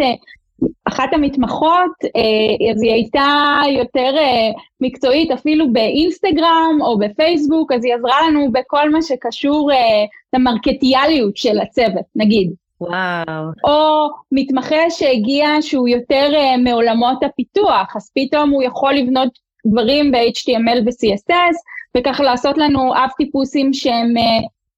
אחת 0.85 1.09
המתמחות, 1.13 1.91
אה, 2.03 2.71
אז 2.71 2.83
היא 2.83 2.91
הייתה 2.91 3.59
יותר 3.79 4.17
אה, 4.17 4.51
מקצועית 4.81 5.31
אפילו 5.31 5.73
באינסטגרם 5.73 6.77
או 6.81 6.97
בפייסבוק, 6.97 7.71
אז 7.71 7.85
היא 7.85 7.93
עזרה 7.93 8.17
לנו 8.27 8.51
בכל 8.51 8.89
מה 8.89 9.01
שקשור 9.01 9.71
אה, 9.71 10.05
למרקטיאליות 10.33 11.38
של 11.38 11.59
הצוות, 11.59 12.05
נגיד. 12.15 12.53
וואו. 12.82 13.44
או 13.63 14.10
מתמחה 14.32 14.89
שהגיע 14.89 15.48
שהוא 15.62 15.88
יותר 15.88 16.30
מעולמות 16.58 17.24
הפיתוח, 17.24 17.96
אז 17.96 18.12
פתאום 18.15 18.50
הוא 18.50 18.63
יכול 18.63 18.94
לבנות 18.94 19.30
דברים 19.65 20.12
ב-HTML 20.12 20.80
ו-CSS, 20.86 21.56
וככה 21.98 22.24
לעשות 22.24 22.58
לנו 22.58 22.96
אב 22.96 23.10
טיפוסים 23.18 23.74
שהם 23.74 24.13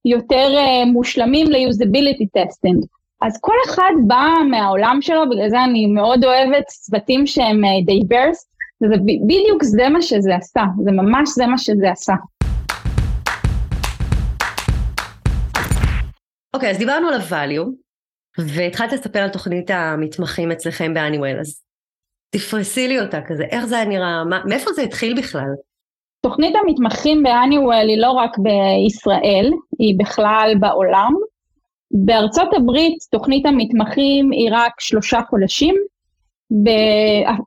יותר 0.06 0.58
מושלמים 0.86 1.48
ל-usability 1.48 2.40
testing. 2.40 2.88
אז 3.22 3.38
כל 3.42 3.56
אחד 3.66 3.92
בא 4.08 4.28
מהעולם 4.50 4.98
שלו, 5.02 5.30
בגלל 5.30 5.50
זה 5.50 5.64
אני 5.64 5.86
מאוד 5.88 6.26
אוהבת 6.26 6.66
צוותים 6.68 7.28
שהם 7.28 7.62
diverse, 7.86 8.48
אה, 8.84 8.88
וזה 8.88 8.96
בדיוק 9.26 9.64
זה 9.64 9.90
מה 9.90 10.02
שזה 10.02 10.36
עשה, 10.36 10.64
זה 10.84 10.92
ממש 10.92 11.30
זה 11.36 11.48
מה 11.48 11.58
שזה 11.58 11.92
עשה. 11.92 12.14
אוקיי, 16.54 16.70
okay, 16.70 16.72
אז 16.72 16.78
דיברנו 16.78 17.08
על 17.08 17.14
ה-value, 17.14 17.85
והתחלת 18.38 18.94
לספר 18.94 19.20
על 19.20 19.30
תוכנית 19.30 19.72
המתמחים 19.72 20.52
אצלכם 20.52 20.94
ב 20.94 20.98
Honeywell, 20.98 21.40
אז 21.40 21.62
תפרסי 22.30 22.88
לי 22.88 23.00
אותה 23.00 23.22
כזה, 23.22 23.44
איך 23.44 23.66
זה 23.66 23.76
היה 23.76 23.86
נראה, 23.86 24.24
מה, 24.24 24.42
מאיפה 24.46 24.72
זה 24.74 24.82
התחיל 24.82 25.18
בכלל? 25.18 25.50
תוכנית 26.22 26.56
המתמחים 26.56 27.24
ב 27.24 27.30
Honeywell 27.30 27.90
היא 27.90 27.98
לא 27.98 28.12
רק 28.12 28.38
בישראל, 28.38 29.52
היא 29.80 29.96
בכלל 30.00 30.54
בעולם. 30.60 31.14
בארצות 31.92 32.54
הברית 32.54 32.98
תוכנית 33.12 33.46
המתמחים 33.46 34.32
היא 34.32 34.50
רק 34.52 34.72
שלושה 34.80 35.20
חודשים, 35.30 35.76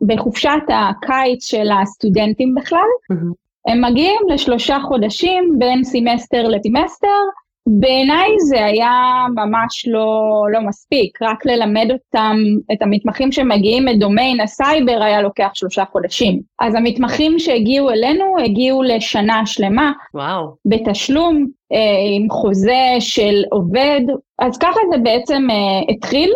בחופשת 0.07 0.63
הקיץ 0.69 1.45
של 1.45 1.69
הסטודנטים 1.83 2.55
בכלל. 2.55 2.89
Mm-hmm. 3.13 3.73
הם 3.73 3.85
מגיעים 3.85 4.21
לשלושה 4.29 4.79
חודשים 4.89 5.55
בין 5.59 5.85
סמסטר 5.85 6.49
לסמסטר, 6.49 7.23
בעיניי 7.71 8.29
זה 8.49 8.65
היה 8.65 9.27
ממש 9.35 9.89
לא, 9.89 10.23
לא 10.53 10.61
מספיק, 10.61 11.23
רק 11.23 11.47
ללמד 11.47 11.89
אותם, 11.91 12.37
את 12.73 12.83
המתמחים 12.83 13.33
שמגיעים 13.33 13.85
מדומיין 13.85 14.41
הסייבר 14.41 15.03
היה 15.03 15.23
לוקח 15.23 15.51
שלושה 15.55 15.85
חודשים. 15.93 16.41
אז 16.61 16.75
המתמחים 16.75 17.39
שהגיעו 17.39 17.91
אלינו 17.91 18.25
הגיעו 18.45 18.83
לשנה 18.83 19.47
שלמה, 19.47 19.93
וואו. 20.15 20.55
בתשלום, 20.67 21.47
אה, 21.73 21.79
עם 22.17 22.31
חוזה 22.31 22.97
של 23.01 23.45
עובד, 23.53 24.01
אז 24.39 24.59
ככה 24.59 24.81
זה 24.91 24.99
בעצם 24.99 25.47
אה, 25.51 25.95
התחיל. 25.95 26.33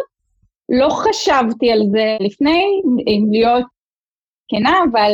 לא 0.68 0.88
חשבתי 0.90 1.72
על 1.72 1.80
זה 1.90 2.16
לפני, 2.20 2.64
אם 3.06 3.26
להיות 3.32 3.64
כנה, 4.48 4.78
אבל 4.92 5.12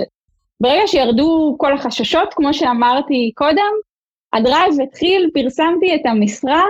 ברגע 0.61 0.87
שירדו 0.87 1.57
כל 1.59 1.73
החששות, 1.73 2.35
כמו 2.35 2.55
שאמרתי 2.55 3.33
קודם, 3.35 3.73
הדרייב 4.33 4.81
התחיל, 4.83 5.31
פרסמתי 5.35 5.95
את 5.95 6.07
המשרה, 6.07 6.63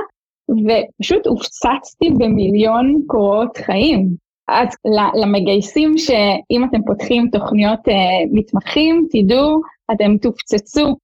ופשוט 0.51 1.27
הופצצתי 1.27 2.11
במיליון 2.11 3.03
קורות 3.07 3.57
חיים. 3.57 4.09
אז 4.49 4.69
למגייסים 5.23 5.99
שאם 5.99 6.65
אתם 6.65 6.83
פותחים 6.87 7.29
תוכניות 7.33 7.89
uh, 7.89 7.93
מתמחים, 8.33 9.07
תדעו, 9.11 9.61
אתם 9.93 10.19
תופצצו 10.19 10.97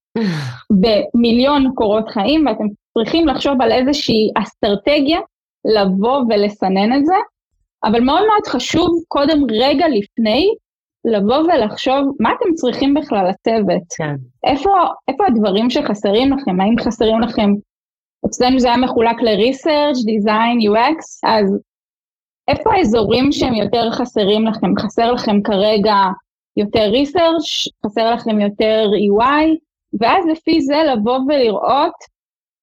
במיליון 0.70 1.73
קורות 1.75 2.08
חיים, 2.08 2.46
ואתם 2.46 2.64
צריכים 2.99 3.26
לחשוב 3.26 3.62
על 3.62 3.73
איזושהי 3.73 4.30
אסטרטגיה 4.42 5.20
לבוא 5.64 6.23
ולסנן 6.28 6.99
את 6.99 7.06
זה, 7.06 7.14
אבל 7.84 8.00
מאוד 8.00 8.23
מאוד 8.26 8.46
חשוב 8.46 8.88
קודם 9.08 9.38
רגע 9.50 9.87
לפני 9.88 10.54
לבוא 11.04 11.37
ולחשוב 11.37 12.16
מה 12.20 12.30
אתם 12.38 12.54
צריכים 12.54 12.94
בכלל 12.94 13.28
לצוות. 13.28 13.82
כן. 13.96 14.14
איפה, 14.46 14.70
איפה 15.08 15.25
הדברים 15.26 15.70
שחסרים 15.70 16.32
לכם? 16.32 16.61
האם 16.61 16.75
חסרים 16.80 17.20
לכם, 17.20 17.50
אצלנו 18.26 18.58
זה 18.61 18.68
היה 18.68 18.76
מחולק 18.76 19.23
ל-research, 19.23 19.99
design, 19.99 20.70
UX, 20.70 21.00
אז 21.25 21.58
איפה 22.49 22.73
האזורים 22.75 23.32
שהם 23.32 23.54
יותר 23.54 23.90
חסרים 23.90 24.46
לכם? 24.46 24.66
חסר 24.78 25.12
לכם 25.12 25.42
כרגע 25.42 25.96
יותר 26.56 26.92
research, 26.92 27.70
חסר 27.87 28.14
לכם 28.14 28.40
יותר 28.40 28.87
UI, 29.11 29.44
ואז 30.00 30.25
לפי 30.32 30.61
זה 30.61 30.76
לבוא 30.92 31.18
ולראות 31.28 32.14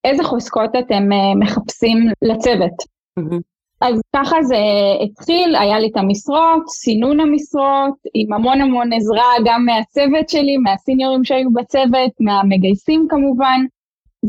איזה 0.03 0.23
חוזקות 0.23 0.69
אתם 0.79 1.03
uh, 1.11 1.39
מחפשים 1.39 1.97
לצוות. 2.21 2.73
Mm-hmm. 3.19 3.39
אז 3.81 4.01
ככה 4.15 4.43
זה 4.43 4.57
התחיל, 5.03 5.55
היה 5.55 5.79
לי 5.79 5.87
את 5.87 5.97
המשרות, 5.97 6.69
סינון 6.69 7.19
המשרות, 7.19 7.95
עם 8.13 8.33
המון 8.33 8.61
המון 8.61 8.93
עזרה 8.93 9.33
גם 9.45 9.65
מהצוות 9.65 10.29
שלי, 10.29 10.57
מהסיניורים 10.57 11.23
שהיו 11.23 11.53
בצוות, 11.53 12.11
מהמגייסים 12.19 13.07
כמובן, 13.09 13.59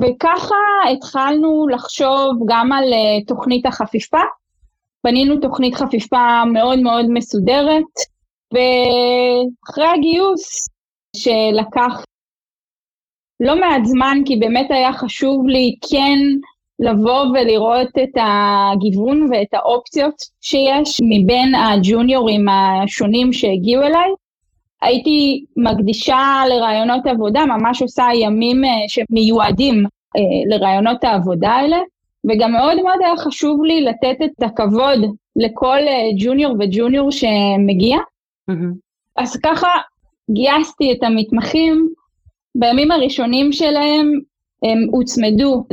וככה 0.00 0.54
התחלנו 0.92 1.68
לחשוב 1.68 2.38
גם 2.48 2.72
על 2.72 2.84
uh, 2.84 3.26
תוכנית 3.26 3.66
החפיפה. 3.66 4.20
בנינו 5.04 5.40
תוכנית 5.40 5.74
חפיפה 5.74 6.44
מאוד 6.52 6.78
מאוד 6.78 7.06
מסודרת, 7.08 7.92
ואחרי 8.52 9.86
הגיוס, 9.86 10.68
שלקח 11.16 12.04
לא 13.40 13.60
מעט 13.60 13.84
זמן, 13.84 14.18
כי 14.26 14.36
באמת 14.36 14.70
היה 14.70 14.92
חשוב 14.92 15.46
לי 15.46 15.74
כן 15.90 16.18
לבוא 16.78 17.24
ולראות 17.24 17.88
את 18.02 18.16
הגיוון 18.16 19.28
ואת 19.30 19.54
האופציות 19.54 20.14
שיש 20.40 21.00
מבין 21.02 21.54
הג'וניורים 21.54 22.46
השונים 22.48 23.32
שהגיעו 23.32 23.82
אליי. 23.82 24.10
הייתי 24.82 25.44
מקדישה 25.56 26.42
לרעיונות 26.48 27.06
עבודה, 27.06 27.44
ממש 27.44 27.82
עושה 27.82 28.04
ימים 28.14 28.64
אה, 28.64 28.70
שמיועדים 28.88 29.84
אה, 30.16 30.56
לרעיונות 30.56 31.04
העבודה 31.04 31.50
האלה, 31.50 31.78
וגם 32.30 32.52
מאוד 32.52 32.82
מאוד 32.82 32.98
היה 33.04 33.16
חשוב 33.16 33.64
לי 33.64 33.80
לתת 33.80 34.16
את 34.24 34.42
הכבוד 34.42 34.98
לכל 35.36 35.78
אה, 35.78 36.08
ג'וניור 36.18 36.56
וג'וניור 36.60 37.10
שמגיע. 37.10 37.98
Mm-hmm. 38.50 38.74
אז 39.16 39.36
ככה 39.36 39.68
גייסתי 40.30 40.92
את 40.92 41.02
המתמחים, 41.02 41.88
בימים 42.54 42.90
הראשונים 42.90 43.52
שלהם 43.52 44.20
הם 44.62 44.86
הוצמדו 44.90 45.64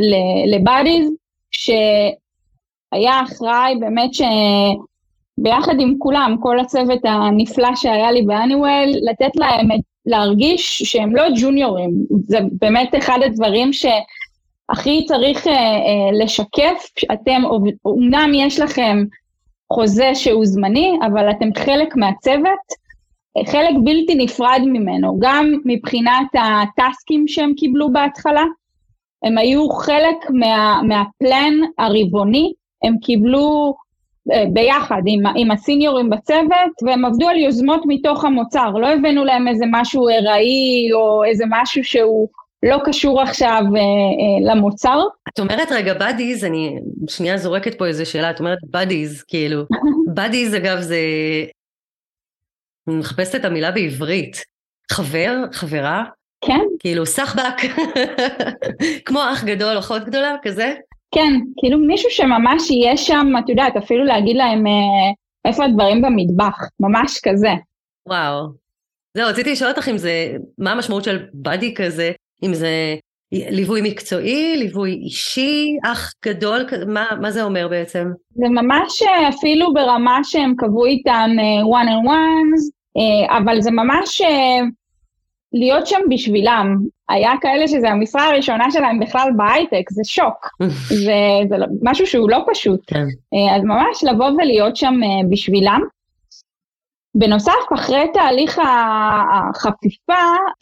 לבאדיז, 0.48 1.12
שהיה 1.52 3.22
אחראי 3.24 3.76
באמת 3.80 4.10
שביחד 4.14 5.76
עם 5.80 5.96
כולם, 6.00 6.36
כל 6.42 6.60
הצוות 6.60 7.00
הנפלא 7.04 7.76
שהיה 7.76 8.12
לי 8.12 8.22
באניוול, 8.22 8.90
לתת 9.02 9.36
להם 9.36 9.68
להרגיש 10.06 10.84
שהם 10.84 11.16
לא 11.16 11.24
ג'וניורים. 11.42 11.92
זה 12.20 12.40
באמת 12.52 12.96
אחד 12.98 13.20
הדברים 13.26 13.74
שהכי 13.74 15.06
צריך 15.06 15.48
אה, 15.48 15.54
אה, 15.54 16.24
לשקף, 16.24 16.86
אתם, 17.14 17.42
אמנם 17.88 18.32
יש 18.34 18.60
לכם 18.60 19.04
חוזה 19.74 20.16
שהוא 20.16 20.46
זמני, 20.46 20.98
אבל 21.08 21.30
אתם 21.30 21.50
חלק 21.58 21.96
מהצוות, 21.96 22.90
חלק 23.46 23.76
בלתי 23.84 24.16
נפרד 24.16 24.62
ממנו, 24.66 25.18
גם 25.20 25.52
מבחינת 25.66 26.28
הטסקים 26.34 27.28
שהם 27.28 27.54
קיבלו 27.58 27.94
בהתחלה, 27.94 28.44
הם 29.24 29.38
היו 29.38 29.70
חלק 29.70 30.30
מה, 30.30 30.82
מהפלן 30.88 31.54
הרבעוני, 31.78 32.54
הם 32.84 32.98
קיבלו 33.02 33.76
אה, 34.32 34.44
ביחד 34.54 35.02
עם, 35.06 35.24
עם 35.36 35.52
הסיניורים 35.52 36.10
בצוות, 36.10 36.84
והם 36.86 37.06
עבדו 37.06 37.28
על 37.28 37.38
יוזמות 37.38 37.82
מתוך 37.88 38.26
המוצר, 38.26 38.70
לא 38.70 38.88
הבאנו 38.88 39.26
להם 39.26 39.48
איזה 39.48 39.66
משהו 39.72 40.10
ארעי 40.10 40.90
או 40.94 41.24
איזה 41.24 41.44
משהו 41.50 41.84
שהוא 41.84 42.28
לא 42.64 42.78
קשור 42.86 43.22
עכשיו 43.22 43.64
אה, 43.76 43.80
אה, 43.82 44.54
למוצר. 44.54 45.02
את 45.34 45.40
אומרת 45.40 45.72
רגע 45.72 45.94
בדיז, 45.94 46.46
אני 46.46 46.76
שנייה 47.08 47.38
זורקת 47.38 47.78
פה 47.78 47.86
איזה 47.86 48.06
שאלה, 48.06 48.30
את 48.30 48.40
אומרת 48.40 48.58
בדיז, 48.64 49.24
כאילו, 49.24 49.64
בדיז 50.16 50.56
אגב 50.56 50.80
זה, 50.80 51.00
אני 52.88 52.98
מחפשת 52.98 53.36
את 53.36 53.46
המילה 53.46 53.72
בעברית, 53.72 54.44
חבר, 54.92 55.36
חברה, 55.52 56.04
כן. 56.42 56.66
כאילו 56.80 57.06
סחבק, 57.06 57.56
כמו 59.06 59.20
אח 59.34 59.44
גדול, 59.44 59.80
אחות 59.80 60.06
גדולה, 60.06 60.36
כזה? 60.42 60.74
כן, 61.12 61.34
כאילו 61.58 61.80
מישהו 61.80 62.10
שממש 62.12 62.72
יהיה 62.72 62.98
שם, 62.98 63.28
את 63.40 63.50
יודעת, 63.50 63.78
אפילו 63.78 64.04
להגיד 64.04 64.36
להם 64.36 64.68
אה, 64.68 65.12
איפה 65.46 65.66
הדברים 65.66 66.02
במטבח, 66.02 66.58
ממש 66.80 67.20
כזה. 67.24 67.52
וואו. 68.08 68.48
זהו, 69.14 69.30
רציתי 69.30 69.52
לשאול 69.52 69.70
אותך 69.72 69.88
אם 69.88 69.98
זה, 69.98 70.32
מה 70.58 70.72
המשמעות 70.72 71.04
של 71.04 71.26
באדי 71.34 71.74
כזה, 71.74 72.12
אם 72.44 72.54
זה 72.54 72.96
ליווי 73.32 73.82
מקצועי, 73.82 74.58
ליווי 74.58 74.92
אישי, 74.92 75.78
אח 75.86 76.14
גדול, 76.26 76.66
מה, 76.88 77.06
מה 77.22 77.32
זה 77.32 77.44
אומר 77.44 77.68
בעצם? 77.68 78.08
זה 78.30 78.46
ממש 78.50 79.02
אה, 79.02 79.30
אפילו 79.30 79.74
ברמה 79.74 80.20
שהם 80.24 80.54
קבעו 80.58 80.86
איתם 80.86 81.30
uh, 81.38 81.66
one 81.66 81.88
on 81.88 82.08
ones, 82.08 82.62
אבל 83.38 83.62
זה 83.62 83.72
ממש... 83.72 84.22
להיות 85.54 85.88
שם 85.88 86.00
בשבילם. 86.10 86.78
היה 87.10 87.32
כאלה 87.42 87.68
שזה 87.68 87.90
המשרה 87.90 88.26
הראשונה 88.26 88.72
שלהם 88.72 89.00
בכלל 89.00 89.30
בהייטק, 89.38 89.90
זה 89.90 90.02
שוק. 90.06 90.48
זה, 91.06 91.14
זה 91.50 91.58
לא, 91.58 91.66
משהו 91.82 92.08
שהוא 92.08 92.30
לא 92.30 92.46
פשוט. 92.52 92.80
כן. 92.88 93.06
אה, 93.34 93.56
אז 93.56 93.64
ממש 93.64 94.04
לבוא 94.04 94.30
ולהיות 94.30 94.76
שם 94.76 94.94
אה, 95.04 95.30
בשבילם. 95.30 95.82
בנוסף, 97.16 97.52
אחרי 97.74 98.06
תהליך 98.14 98.62
החפיפה, 99.34 100.14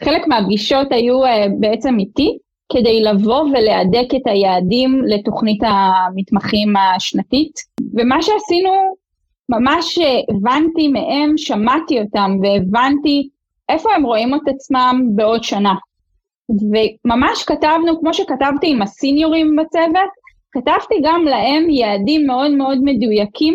חלק 0.03 0.27
מהפגישות 0.27 0.91
היו 0.91 1.25
אה, 1.25 1.45
בעצם 1.59 1.95
איתי, 1.99 2.37
כדי 2.71 3.03
לבוא 3.03 3.41
ולהדק 3.43 4.15
את 4.15 4.21
היעדים 4.25 5.01
לתוכנית 5.05 5.59
המתמחים 5.63 6.73
השנתית. 6.77 7.59
ומה 7.93 8.21
שעשינו, 8.21 8.71
ממש 9.49 9.99
הבנתי 10.29 10.87
מהם, 10.87 11.37
שמעתי 11.37 12.01
אותם 12.01 12.31
והבנתי 12.43 13.29
איפה 13.69 13.93
הם 13.95 14.03
רואים 14.03 14.35
את 14.35 14.41
עצמם 14.47 15.01
בעוד 15.15 15.43
שנה. 15.43 15.73
וממש 16.49 17.43
כתבנו, 17.43 17.99
כמו 17.99 18.13
שכתבתי 18.13 18.71
עם 18.71 18.81
הסיניורים 18.81 19.55
בצוות, 19.55 20.09
כתבתי 20.51 20.95
גם 21.03 21.23
להם 21.23 21.69
יעדים 21.69 22.27
מאוד 22.27 22.51
מאוד 22.51 22.77
מדויקים 22.83 23.53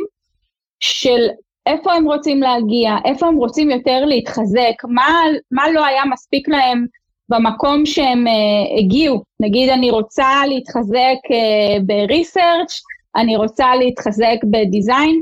של 0.81 1.29
איפה 1.67 1.93
הם 1.93 2.05
רוצים 2.05 2.43
להגיע, 2.43 2.97
איפה 3.05 3.27
הם 3.27 3.37
רוצים 3.37 3.71
יותר 3.71 4.05
להתחזק, 4.05 4.75
מה, 4.89 5.07
מה 5.51 5.71
לא 5.71 5.85
היה 5.85 6.03
מספיק 6.05 6.49
להם 6.49 6.87
במקום 7.29 7.87
שהם 7.87 8.27
uh, 8.27 8.79
הגיעו. 8.79 9.23
נגיד, 9.41 9.71
אני 9.71 9.91
רוצה 9.91 10.47
להתחזק 10.49 11.19
uh, 11.27 11.83
ב-research, 11.87 12.75
אני 13.17 13.37
רוצה 13.37 13.75
להתחזק 13.75 14.37
בדיזיין, 14.51 15.21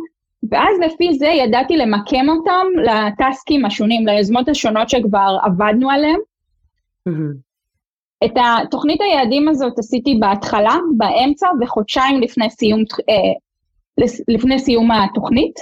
ואז 0.50 0.78
לפי 0.80 1.14
זה 1.18 1.26
ידעתי 1.26 1.76
למקם 1.76 2.28
אותם 2.28 2.66
לטסקים 2.84 3.64
השונים, 3.64 4.06
ליוזמות 4.06 4.48
השונות 4.48 4.88
שכבר 4.88 5.36
עבדנו 5.42 5.90
עליהם. 5.90 6.20
את 8.24 8.32
התוכנית 8.36 9.00
היעדים 9.00 9.48
הזאת 9.48 9.78
עשיתי 9.78 10.14
בהתחלה, 10.20 10.76
באמצע 10.96 11.48
וחודשיים 11.60 12.20
לפני 12.20 12.50
סיום, 12.50 12.80
אה, 13.08 14.04
לפני 14.28 14.58
סיום 14.58 14.90
התוכנית. 14.90 15.60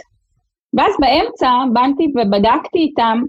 ואז 0.74 0.92
באמצע 1.00 1.50
באתי 1.72 2.12
ובדקתי 2.14 2.78
איתם 2.78 3.22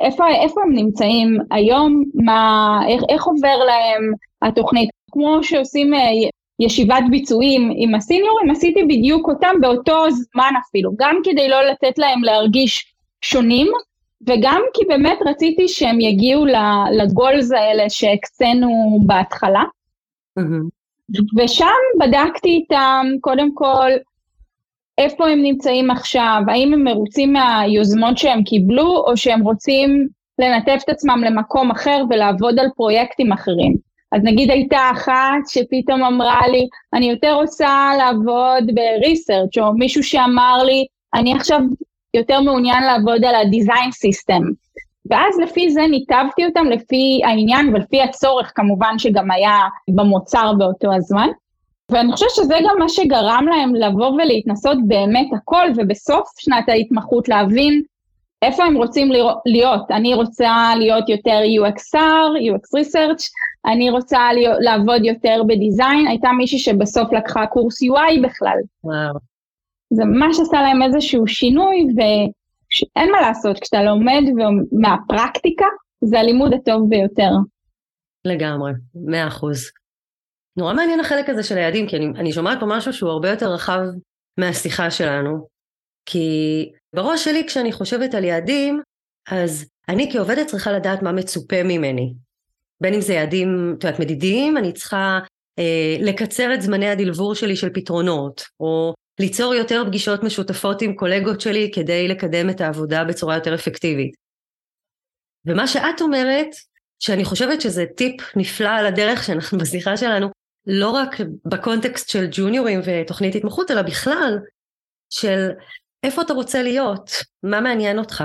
איפה, 0.00 0.28
איפה 0.28 0.62
הם 0.62 0.72
נמצאים 0.72 1.38
היום, 1.50 2.04
מה, 2.14 2.80
איך, 2.88 3.02
איך 3.08 3.24
עובר 3.24 3.56
להם 3.66 4.12
התוכנית. 4.42 4.90
כמו 5.10 5.38
שעושים 5.42 5.94
אה, 5.94 6.00
ישיבת 6.60 7.02
ביצועים 7.10 7.72
עם 7.76 7.94
הסיניורים, 7.94 8.50
עשיתי 8.50 8.82
בדיוק 8.82 9.28
אותם 9.28 9.54
באותו 9.60 10.10
זמן 10.10 10.52
אפילו, 10.68 10.90
גם 10.98 11.16
כדי 11.24 11.48
לא 11.48 11.62
לתת 11.62 11.98
להם 11.98 12.24
להרגיש 12.24 12.94
שונים, 13.22 13.66
וגם 14.26 14.62
כי 14.74 14.84
באמת 14.88 15.18
רציתי 15.26 15.68
שהם 15.68 16.00
יגיעו 16.00 16.44
לגולס 16.92 17.52
האלה 17.52 17.90
שהקצינו 17.90 18.98
בהתחלה. 19.06 19.62
Mm-hmm. 20.38 20.78
ושם 21.38 21.64
בדקתי 22.00 22.48
איתם, 22.48 23.06
קודם 23.20 23.54
כל, 23.54 23.90
איפה 24.98 25.28
הם 25.28 25.42
נמצאים 25.42 25.90
עכשיו, 25.90 26.40
האם 26.48 26.72
הם 26.74 26.84
מרוצים 26.84 27.32
מהיוזמות 27.32 28.18
שהם 28.18 28.42
קיבלו, 28.42 29.04
או 29.06 29.16
שהם 29.16 29.40
רוצים 29.40 30.08
לנתב 30.38 30.76
את 30.84 30.88
עצמם 30.88 31.22
למקום 31.26 31.70
אחר 31.70 32.04
ולעבוד 32.10 32.58
על 32.58 32.66
פרויקטים 32.76 33.32
אחרים. 33.32 33.87
אז 34.12 34.20
נגיד 34.24 34.50
הייתה 34.50 34.90
אחת 34.92 35.48
שפתאום 35.48 36.04
אמרה 36.04 36.48
לי, 36.48 36.68
אני 36.94 37.10
יותר 37.10 37.34
רוצה 37.34 37.90
לעבוד 37.98 38.70
בריסרצ' 38.74 39.58
או 39.58 39.72
מישהו 39.72 40.02
שאמר 40.02 40.62
לי, 40.64 40.86
אני 41.14 41.34
עכשיו 41.34 41.60
יותר 42.14 42.40
מעוניין 42.40 42.84
לעבוד 42.84 43.24
על 43.24 43.34
ה-design 43.34 43.90
system. 43.90 44.42
ואז 45.10 45.38
לפי 45.42 45.70
זה 45.70 45.80
ניתבתי 45.90 46.46
אותם 46.46 46.66
לפי 46.66 47.20
העניין 47.24 47.74
ולפי 47.74 48.02
הצורך 48.02 48.52
כמובן 48.54 48.98
שגם 48.98 49.30
היה 49.30 49.58
במוצר 49.94 50.52
באותו 50.58 50.94
הזמן. 50.94 51.28
ואני 51.90 52.12
חושבת 52.12 52.30
שזה 52.30 52.54
גם 52.68 52.76
מה 52.78 52.88
שגרם 52.88 53.46
להם 53.50 53.74
לבוא 53.74 54.10
ולהתנסות 54.10 54.78
באמת 54.86 55.26
הכל, 55.36 55.66
ובסוף 55.76 56.28
שנת 56.38 56.68
ההתמחות 56.68 57.28
להבין 57.28 57.82
איפה 58.42 58.64
הם 58.64 58.76
רוצים 58.76 59.12
להיות. 59.46 59.90
אני 59.90 60.14
רוצה 60.14 60.72
להיות 60.78 61.08
יותר 61.08 61.40
UXR, 61.60 62.52
UX 62.52 62.80
Research, 62.80 63.24
אני 63.68 63.90
רוצה 63.90 64.32
להיות, 64.32 64.56
לעבוד 64.60 65.04
יותר 65.04 65.42
בדיזיין, 65.48 66.06
הייתה 66.06 66.28
מישהי 66.32 66.58
שבסוף 66.58 67.12
לקחה 67.12 67.46
קורס 67.46 67.82
UI 67.82 68.26
בכלל. 68.28 68.58
וואו. 68.84 69.14
זה 69.90 70.04
ממש 70.04 70.40
עשה 70.40 70.62
להם 70.62 70.82
איזשהו 70.82 71.26
שינוי, 71.26 71.86
ואין 71.96 73.12
מה 73.12 73.20
לעשות, 73.20 73.60
כשאתה 73.60 73.82
לומד 73.82 74.22
מהפרקטיקה, 74.72 75.66
זה 76.04 76.20
הלימוד 76.20 76.54
הטוב 76.54 76.88
ביותר. 76.88 77.30
לגמרי, 78.24 78.72
מאה 78.94 79.26
אחוז. 79.26 79.70
נורא 80.56 80.74
מעניין 80.74 81.00
החלק 81.00 81.28
הזה 81.28 81.42
של 81.42 81.56
היעדים, 81.58 81.86
כי 81.86 81.96
אני, 81.96 82.06
אני 82.06 82.32
שומעת 82.32 82.60
פה 82.60 82.66
משהו 82.68 82.92
שהוא 82.92 83.10
הרבה 83.10 83.30
יותר 83.30 83.52
רחב 83.52 83.80
מהשיחה 84.38 84.90
שלנו. 84.90 85.46
כי 86.06 86.28
בראש 86.94 87.24
שלי 87.24 87.44
כשאני 87.46 87.72
חושבת 87.72 88.14
על 88.14 88.24
יעדים, 88.24 88.80
אז 89.30 89.68
אני 89.88 90.12
כעובדת 90.12 90.46
צריכה 90.46 90.72
לדעת 90.72 91.02
מה 91.02 91.12
מצופה 91.12 91.62
ממני. 91.64 92.14
בין 92.80 92.94
אם 92.94 93.00
זה 93.00 93.12
יעדים, 93.12 93.74
את 93.78 93.84
יודעת, 93.84 94.00
מדידים, 94.00 94.56
אני 94.56 94.72
צריכה 94.72 95.18
אה, 95.58 95.96
לקצר 96.00 96.54
את 96.54 96.62
זמני 96.62 96.88
הדלבור 96.88 97.34
שלי 97.34 97.56
של 97.56 97.70
פתרונות, 97.74 98.44
או 98.60 98.94
ליצור 99.20 99.54
יותר 99.54 99.82
פגישות 99.86 100.22
משותפות 100.22 100.82
עם 100.82 100.94
קולגות 100.94 101.40
שלי 101.40 101.70
כדי 101.74 102.08
לקדם 102.08 102.50
את 102.50 102.60
העבודה 102.60 103.04
בצורה 103.04 103.34
יותר 103.34 103.54
אפקטיבית. 103.54 104.16
ומה 105.46 105.66
שאת 105.66 106.00
אומרת, 106.00 106.48
שאני 106.98 107.24
חושבת 107.24 107.60
שזה 107.60 107.84
טיפ 107.96 108.20
נפלא 108.36 108.68
על 108.68 108.86
הדרך 108.86 109.24
שאנחנו 109.24 109.58
בשיחה 109.62 109.96
שלנו, 109.96 110.28
לא 110.66 110.90
רק 110.90 111.16
בקונטקסט 111.44 112.08
של 112.08 112.26
ג'וניורים 112.30 112.80
ותוכנית 112.84 113.34
התמחות, 113.34 113.70
אלא 113.70 113.82
בכלל 113.82 114.38
של 115.10 115.48
איפה 116.02 116.22
אתה 116.22 116.32
רוצה 116.32 116.62
להיות, 116.62 117.10
מה 117.42 117.60
מעניין 117.60 117.98
אותך. 117.98 118.24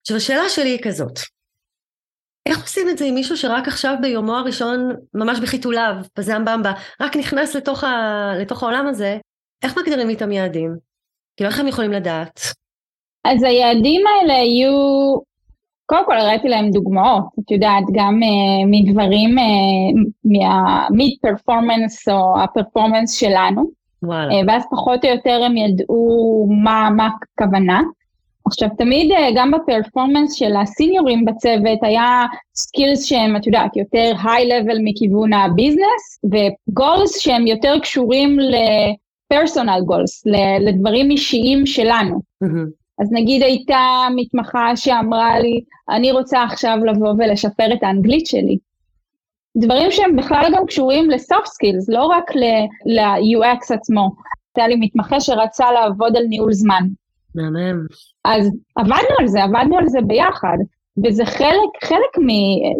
עכשיו 0.00 0.16
השאלה 0.16 0.48
שלי 0.48 0.68
היא 0.68 0.82
כזאת, 0.82 1.18
איך 2.48 2.62
עושים 2.62 2.88
את 2.88 2.98
זה 2.98 3.04
עם 3.04 3.14
מישהו 3.14 3.36
שרק 3.36 3.68
עכשיו 3.68 3.94
ביומו 4.00 4.32
הראשון, 4.36 4.92
ממש 5.14 5.40
בחיתוליו, 5.40 5.94
בזעם 6.18 6.44
במבה, 6.44 6.72
רק 7.00 7.16
נכנס 7.16 7.56
לתוך, 7.56 7.84
ה... 7.84 8.32
לתוך 8.40 8.62
העולם 8.62 8.86
הזה, 8.86 9.18
איך 9.62 9.78
מגדירים 9.78 10.08
איתם 10.08 10.32
יעדים? 10.32 10.76
כאילו 11.36 11.50
איך 11.50 11.60
הם 11.60 11.68
יכולים 11.68 11.92
לדעת? 11.92 12.40
אז 13.24 13.42
היעדים 13.42 14.00
האלה 14.06 14.32
יהיו, 14.32 14.72
קודם 15.86 16.06
כל 16.06 16.18
הראיתי 16.18 16.48
להם 16.48 16.70
דוגמאות, 16.70 17.24
את 17.40 17.50
יודעת, 17.50 17.84
גם 17.92 18.20
uh, 18.22 18.66
מדברים, 18.66 19.38
uh, 19.38 20.10
מהמיד 20.24 21.16
פרפורמנס 21.22 22.08
או 22.08 22.40
הפרפורמנס 22.40 23.12
שלנו, 23.12 23.70
וואלה. 24.02 24.30
Uh, 24.30 24.44
ואז 24.48 24.64
פחות 24.70 25.04
או 25.04 25.10
יותר 25.10 25.42
הם 25.44 25.56
ידעו 25.56 26.48
מה, 26.64 26.88
מה 26.96 27.08
הכוונה. 27.34 27.80
עכשיו, 28.48 28.68
תמיד 28.78 29.12
אה, 29.12 29.28
גם 29.34 29.50
ב 29.50 29.57
performance 29.57 30.34
של 30.34 30.56
הסיניורים 30.56 31.24
בצוות 31.24 31.78
היה 31.82 32.26
skills 32.54 33.04
שהם, 33.04 33.36
את 33.36 33.46
יודעת, 33.46 33.76
יותר 33.76 34.12
high-level 34.24 34.78
מכיוון 34.84 35.32
ה 35.32 35.41
business, 35.41 36.20
ו 36.24 36.40
goals 36.40 37.18
שהם 37.18 37.46
יותר 37.46 37.78
קשורים 37.82 38.36
ל 38.38 38.54
personal 38.54 39.80
goals, 39.84 40.24
לדברים 40.60 41.10
אישיים 41.10 41.66
שלנו. 41.66 42.20
Mm-hmm. 42.44 43.02
אז 43.02 43.12
נגיד 43.12 43.42
הייתה 43.42 44.06
מתמחה 44.16 44.76
שאמרה 44.76 45.38
לי, 45.38 45.60
אני 45.90 46.12
רוצה 46.12 46.42
עכשיו 46.42 46.78
לבוא 46.86 47.14
ולשפר 47.18 47.74
את 47.74 47.82
האנגלית 47.82 48.26
שלי. 48.26 48.58
דברים 49.56 49.90
שהם 49.90 50.16
בכלל 50.16 50.52
גם 50.56 50.66
קשורים 50.66 51.10
ל 51.10 51.17
soft 51.17 51.46
skills, 51.46 51.88
לא 51.88 52.04
רק 52.04 52.36
ל-UX 52.86 53.74
עצמו. 53.74 54.10
הייתה 54.56 54.68
לי 54.68 54.76
מתמחה 54.80 55.20
שרצה 55.20 55.72
לעבוד 55.72 56.16
על 56.16 56.24
ניהול 56.24 56.52
זמן. 56.52 56.82
מהמם. 57.34 57.86
אז 58.36 58.50
עבדנו 58.76 59.14
על 59.18 59.26
זה, 59.26 59.42
עבדנו 59.42 59.78
על 59.78 59.88
זה 59.88 59.98
ביחד, 60.00 60.58
וזה 61.04 61.24
חלק, 61.24 61.84
חלק 61.84 62.18
מ... 62.18 62.28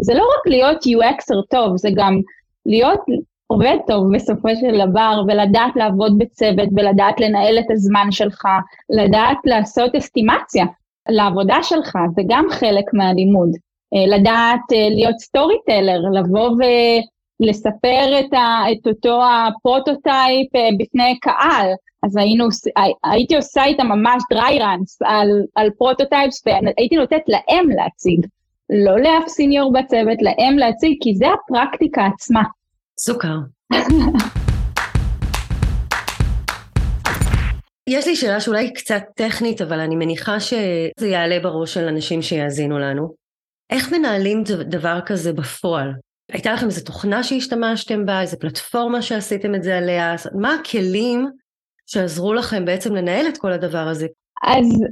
זה 0.02 0.14
לא 0.14 0.22
רק 0.22 0.46
להיות 0.46 0.76
UXer 0.76 1.46
טוב, 1.50 1.76
זה 1.76 1.88
גם 1.94 2.20
להיות 2.66 3.00
עובד 3.46 3.76
טוב 3.86 4.14
בסופו 4.14 4.48
של 4.60 4.88
דבר, 4.88 5.22
ולדעת 5.28 5.76
לעבוד 5.76 6.18
בצוות, 6.18 6.68
ולדעת 6.76 7.20
לנהל 7.20 7.58
את 7.58 7.70
הזמן 7.70 8.06
שלך, 8.10 8.42
לדעת 8.90 9.38
לעשות 9.44 9.94
אסטימציה 9.94 10.64
לעבודה 11.08 11.58
שלך, 11.62 11.98
זה 12.16 12.22
גם 12.28 12.46
חלק 12.50 12.84
מהלימוד. 12.92 13.50
אה, 13.94 14.16
לדעת 14.18 14.72
אה, 14.72 14.88
להיות 14.90 15.18
סטורי 15.18 15.56
טלר, 15.66 16.00
לבוא 16.12 16.50
ולספר 17.40 18.20
את, 18.20 18.32
ה, 18.32 18.72
את 18.72 18.86
אותו 18.86 19.20
ה 19.24 19.38
prototype 19.38 20.56
אה, 20.56 20.68
בפני 20.78 21.18
קהל, 21.20 21.68
אז 22.02 22.16
היינו, 22.16 22.48
הייתי 23.04 23.36
עושה 23.36 23.64
איתם 23.64 23.86
ממש 23.86 24.22
dry 24.30 24.58
runs 24.58 24.98
על, 25.02 25.28
על 25.54 25.70
prototypes, 25.78 26.42
והייתי 26.46 26.96
נותנת 26.96 27.22
להם 27.28 27.70
להציג, 27.70 28.26
לא 28.70 29.00
לאף 29.00 29.28
senior 29.28 29.72
בצוות, 29.72 30.18
להם 30.22 30.58
להציג, 30.58 30.98
כי 31.00 31.14
זה 31.14 31.26
הפרקטיקה 31.26 32.06
עצמה. 32.14 32.42
סוכר. 32.98 33.36
יש 37.88 38.06
לי 38.06 38.16
שאלה 38.16 38.40
שאולי 38.40 38.72
קצת 38.72 39.02
טכנית, 39.16 39.60
אבל 39.60 39.80
אני 39.80 39.96
מניחה 39.96 40.40
שזה 40.40 41.06
יעלה 41.06 41.40
בראש 41.40 41.74
של 41.74 41.84
אנשים 41.84 42.22
שיאזינו 42.22 42.78
לנו. 42.78 43.14
איך 43.70 43.92
מנהלים 43.92 44.42
דבר 44.44 44.98
כזה 45.06 45.32
בפועל? 45.32 45.92
הייתה 46.32 46.52
לכם 46.52 46.66
איזו 46.66 46.84
תוכנה 46.84 47.22
שהשתמשתם 47.22 48.06
בה, 48.06 48.20
איזו 48.20 48.36
פלטפורמה 48.38 49.02
שעשיתם 49.02 49.54
את 49.54 49.62
זה 49.62 49.78
עליה? 49.78 50.14
מה 50.40 50.54
הכלים 50.54 51.28
שעזרו 51.88 52.34
לכם 52.34 52.64
בעצם 52.64 52.94
לנהל 52.94 53.28
את 53.28 53.38
כל 53.38 53.52
הדבר 53.52 53.88
הזה? 53.88 54.06
אז 54.42 54.84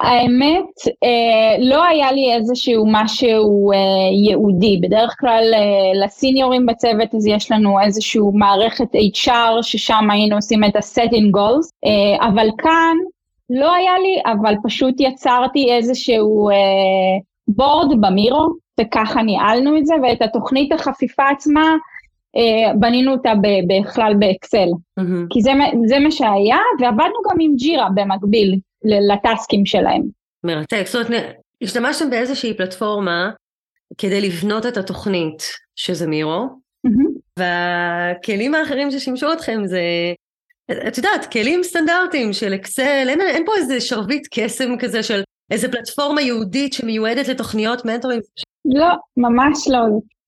האמת, 0.00 0.64
אה, 1.04 1.56
לא 1.58 1.84
היה 1.84 2.12
לי 2.12 2.34
איזשהו 2.34 2.84
משהו 2.92 3.72
אה, 3.72 3.78
ייעודי. 4.26 4.80
בדרך 4.82 5.16
כלל 5.20 5.50
אה, 5.54 6.04
לסיניורים 6.04 6.66
בצוות 6.66 7.14
אז 7.14 7.26
יש 7.26 7.52
לנו 7.52 7.80
איזשהו 7.80 8.32
מערכת 8.34 8.94
HR 8.94 9.62
ששם 9.62 10.10
היינו 10.10 10.36
עושים 10.36 10.64
את 10.64 10.76
ה-setting 10.76 11.36
goals, 11.36 11.68
אה, 11.84 12.28
אבל 12.28 12.48
כאן 12.58 12.96
לא 13.50 13.74
היה 13.74 13.98
לי, 13.98 14.32
אבל 14.32 14.54
פשוט 14.64 14.94
יצרתי 14.98 15.72
איזשהו 15.72 16.50
אה, 16.50 16.54
בורד 17.48 18.00
במירו, 18.00 18.48
וככה 18.80 19.22
ניהלנו 19.22 19.78
את 19.78 19.86
זה, 19.86 19.94
ואת 20.02 20.22
התוכנית 20.22 20.72
החפיפה 20.72 21.28
עצמה 21.28 21.76
בנינו 22.78 23.12
אותה 23.12 23.32
בכלל 23.68 24.12
באקסל. 24.18 24.68
Mm-hmm. 25.00 25.26
כי 25.30 25.42
זה, 25.42 25.50
זה 25.86 25.98
מה 25.98 26.10
שהיה, 26.10 26.58
ועבדנו 26.80 27.18
גם 27.30 27.36
עם 27.40 27.54
ג'ירה 27.56 27.88
במקביל 27.94 28.58
לטסקים 28.84 29.66
שלהם. 29.66 30.02
מרתק, 30.44 30.82
זאת 30.86 31.06
אומרת, 31.06 31.36
השתמשתם 31.62 32.10
באיזושהי 32.10 32.54
פלטפורמה 32.54 33.30
כדי 33.98 34.20
לבנות 34.20 34.66
את 34.66 34.76
התוכנית, 34.76 35.42
שזה 35.76 36.06
מירו, 36.06 36.46
mm-hmm. 36.86 37.38
והכלים 37.38 38.54
האחרים 38.54 38.90
ששימשו 38.90 39.32
אתכם 39.32 39.60
זה, 39.66 39.80
את 40.88 40.96
יודעת, 40.96 41.32
כלים 41.32 41.62
סטנדרטיים 41.62 42.32
של 42.32 42.54
אקסל, 42.54 43.06
אין, 43.08 43.20
אין 43.20 43.46
פה 43.46 43.52
איזה 43.56 43.80
שרביט 43.80 44.28
קסם 44.30 44.78
כזה 44.78 45.02
של 45.02 45.22
איזה 45.50 45.72
פלטפורמה 45.72 46.22
יהודית 46.22 46.72
שמיועדת 46.72 47.28
לתוכניות 47.28 47.84
מנטורים. 47.84 48.20
לא, 48.64 48.88
ממש 49.16 49.68
לא. 49.68 49.78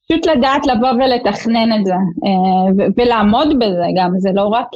פשוט 0.09 0.27
לדעת 0.27 0.67
לבוא 0.67 0.89
ולתכנן 0.89 1.81
את 1.81 1.85
זה, 1.87 1.95
אה, 1.95 2.87
ולעמוד 2.97 3.49
בזה 3.59 3.87
גם, 3.97 4.11
זה 4.19 4.31
לא 4.35 4.47
רק 4.47 4.69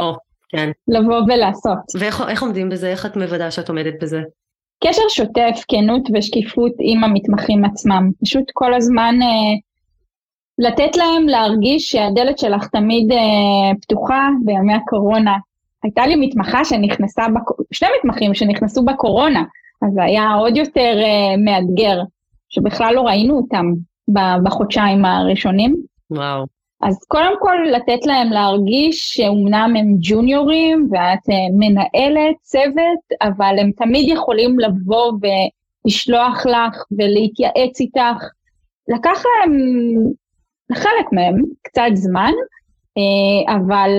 או, 0.00 0.14
כן. 0.48 0.70
לבוא 0.88 1.20
ולעשות. 1.26 1.78
ואיך 1.98 2.42
עומדים 2.42 2.68
בזה? 2.68 2.88
איך 2.88 3.06
את 3.06 3.16
מוודאה 3.16 3.50
שאת 3.50 3.68
עומדת 3.68 4.02
בזה? 4.02 4.22
קשר 4.84 5.02
שוטף, 5.08 5.64
כנות 5.68 6.02
ושקיפות 6.14 6.72
עם 6.80 7.04
המתמחים 7.04 7.64
עצמם. 7.64 8.10
פשוט 8.24 8.44
כל 8.52 8.74
הזמן 8.74 9.14
אה, 9.22 9.54
לתת 10.58 10.96
להם 10.96 11.28
להרגיש 11.28 11.90
שהדלת 11.90 12.38
שלך 12.38 12.66
תמיד 12.66 13.12
אה, 13.12 13.74
פתוחה 13.82 14.28
בימי 14.44 14.74
הקורונה. 14.74 15.36
הייתה 15.82 16.06
לי 16.06 16.16
מתמחה 16.16 16.64
שנכנסה, 16.64 17.22
בק... 17.28 17.56
שני 17.72 17.88
מתמחים 17.98 18.34
שנכנסו 18.34 18.84
בקורונה, 18.84 19.42
אז 19.82 19.92
זה 19.94 20.02
היה 20.02 20.34
עוד 20.34 20.56
יותר 20.56 20.98
אה, 21.02 21.36
מאתגר, 21.44 22.00
שבכלל 22.48 22.94
לא 22.94 23.00
ראינו 23.00 23.36
אותם 23.36 23.72
בחודשיים 24.44 25.04
הראשונים. 25.04 25.76
וואו. 26.10 26.46
אז 26.82 27.04
קודם 27.08 27.32
כל 27.40 27.56
לתת 27.72 28.06
להם 28.06 28.30
להרגיש 28.30 29.16
שאומנם 29.16 29.74
הם 29.78 29.94
ג'וניורים 30.00 30.88
ואת 30.90 31.30
אה, 31.30 31.34
מנהלת 31.58 32.36
צוות, 32.42 33.22
אבל 33.22 33.56
הם 33.60 33.70
תמיד 33.72 34.08
יכולים 34.08 34.58
לבוא 34.58 35.12
ולשלוח 35.20 36.46
לך 36.46 36.82
ולהתייעץ 36.90 37.80
איתך. 37.80 38.24
לקח 38.88 39.22
להם, 39.24 39.56
לחלק 40.70 41.12
מהם, 41.12 41.42
קצת 41.62 41.90
זמן, 41.94 42.32
אה, 42.98 43.54
אבל 43.56 43.90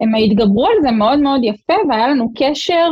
הם 0.00 0.14
התגברו 0.14 0.66
על 0.66 0.82
זה 0.82 0.90
מאוד 0.90 1.18
מאוד 1.18 1.40
יפה 1.44 1.74
והיה 1.88 2.08
לנו 2.08 2.32
קשר 2.36 2.88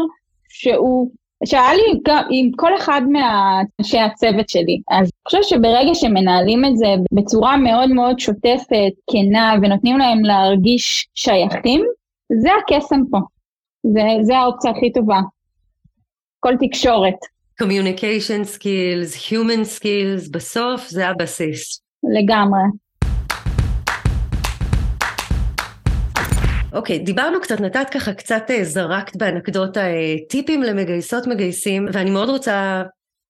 שהוא 0.48 1.11
שהיה 1.44 1.74
לי 1.74 1.83
עם 2.31 2.50
כל 2.57 2.76
אחד 2.76 3.03
מאנשי 3.09 3.98
הצוות 3.98 4.48
שלי. 4.48 4.81
אז 4.90 5.07
אני 5.07 5.22
חושבת 5.29 5.44
שברגע 5.44 5.94
שמנהלים 5.94 6.64
את 6.64 6.76
זה 6.76 6.87
בצורה 7.12 7.57
מאוד 7.57 7.90
מאוד 7.90 8.18
שוטפת, 8.18 8.92
כנה, 9.11 9.55
ונותנים 9.62 9.98
להם 9.98 10.24
להרגיש 10.24 11.09
שייכים, 11.14 11.85
זה 12.42 12.48
הקסם 12.62 13.00
פה. 13.11 13.18
זה, 13.83 14.00
זה 14.22 14.38
האופציה 14.38 14.70
הכי 14.70 14.92
טובה. 14.92 15.20
כל 16.40 16.55
תקשורת. 16.61 17.14
communication 17.62 18.44
skills, 18.57 19.31
human 19.31 19.64
skills, 19.79 20.31
בסוף 20.31 20.88
זה 20.88 21.09
הבסיס. 21.09 21.81
לגמרי. 22.03 22.61
אוקיי, 26.72 26.96
okay, 26.96 27.04
דיברנו 27.04 27.40
קצת, 27.40 27.61
נתת 27.61 27.90
ככה 27.90 28.12
קצת 28.12 28.42
אה, 28.50 28.64
זרקת 28.64 29.16
באנקדוטה 29.16 29.80
אה, 29.80 30.14
טיפים 30.28 30.62
למגייסות 30.62 31.26
מגייסים, 31.26 31.87
ואני 31.92 32.11
מאוד 32.11 32.28
רוצה 32.28 32.83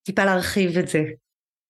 טיפה 0.03 0.25
להרחיב 0.25 0.79
את 0.79 0.89
זה. 0.89 1.03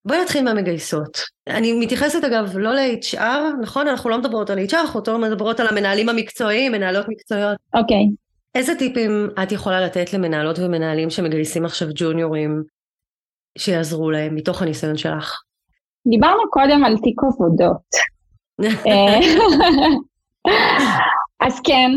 בואי 0.04 0.22
נתחיל 0.22 0.44
מהמגייסות. 0.44 1.18
אני 1.48 1.72
מתייחסת 1.72 2.24
אגב 2.24 2.58
לא 2.58 2.74
ל-HR, 2.74 3.62
נכון? 3.62 3.88
אנחנו 3.88 4.10
לא 4.10 4.18
מדברות 4.18 4.50
על 4.50 4.58
HR, 4.58 4.74
אנחנו 4.74 5.00
לא 5.06 5.18
מדברות 5.18 5.60
על 5.60 5.68
המנהלים 5.68 6.08
המקצועיים, 6.08 6.72
מנהלות 6.72 7.08
מקצועיות. 7.08 7.56
אוקיי. 7.74 7.96
Okay. 7.96 8.30
איזה 8.54 8.74
טיפים 8.74 9.28
את 9.42 9.52
יכולה 9.52 9.80
לתת 9.80 10.12
למנהלות 10.12 10.58
ומנהלים 10.58 11.10
שמגייסים 11.10 11.64
עכשיו 11.64 11.88
ג'וניורים 11.94 12.62
שיעזרו 13.58 14.10
להם 14.10 14.34
מתוך 14.34 14.62
הניסיון 14.62 14.96
שלך? 14.96 15.40
דיברנו 16.06 16.50
קודם 16.50 16.84
על 16.84 16.96
תיק 16.96 17.20
עבודות. 17.24 17.90
אז 21.40 21.60
כן, 21.60 21.90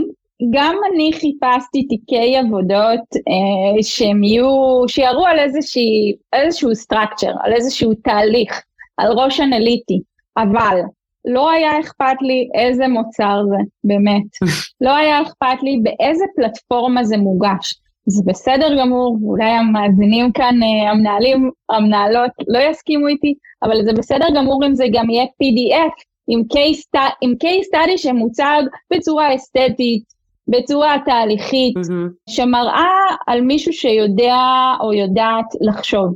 גם 0.49 0.75
אני 0.91 1.11
חיפשתי 1.13 1.87
תיקי 1.87 2.37
עבודות 2.37 3.15
אה, 3.15 3.83
שהם 3.83 4.23
יהיו, 4.23 4.47
שיראו 4.87 5.27
על 5.27 5.39
איזושהי, 5.39 6.13
איזשהו 6.33 6.69
structure, 6.71 7.37
על 7.43 7.53
איזשהו 7.53 7.93
תהליך, 7.93 8.61
על 8.97 9.11
ראש 9.11 9.39
אנליטי, 9.39 9.99
אבל 10.37 10.79
לא 11.25 11.51
היה 11.51 11.79
אכפת 11.79 12.21
לי 12.21 12.49
איזה 12.55 12.87
מוצר 12.87 13.41
זה, 13.49 13.57
באמת. 13.83 14.23
לא 14.85 14.95
היה 14.95 15.21
אכפת 15.21 15.63
לי 15.63 15.79
באיזה 15.83 16.25
פלטפורמה 16.35 17.03
זה 17.03 17.17
מוגש. 17.17 17.75
זה 18.05 18.23
בסדר 18.25 18.79
גמור, 18.79 19.17
ואולי 19.21 19.49
המאזינים 19.49 20.31
כאן, 20.31 20.55
אה, 20.63 20.91
המנהלים, 20.91 21.51
המנהלות, 21.69 22.31
לא 22.47 22.59
יסכימו 22.59 23.07
איתי, 23.07 23.33
אבל 23.63 23.85
זה 23.85 23.93
בסדר 23.93 24.25
גמור 24.35 24.65
אם 24.65 24.75
זה 24.75 24.85
גם 24.93 25.09
יהיה 25.09 25.23
PDF, 25.23 26.03
עם 26.27 26.41
case, 27.43 27.65
study 27.73 27.97
שמוצג 27.97 28.61
בצורה 28.93 29.35
אסתטית, 29.35 30.03
בצורה 30.47 30.95
תהליכית, 31.05 31.77
mm-hmm. 31.77 32.29
שמראה 32.29 33.15
על 33.27 33.41
מישהו 33.41 33.73
שיודע 33.73 34.37
או 34.79 34.93
יודעת 34.93 35.45
לחשוב. 35.61 36.13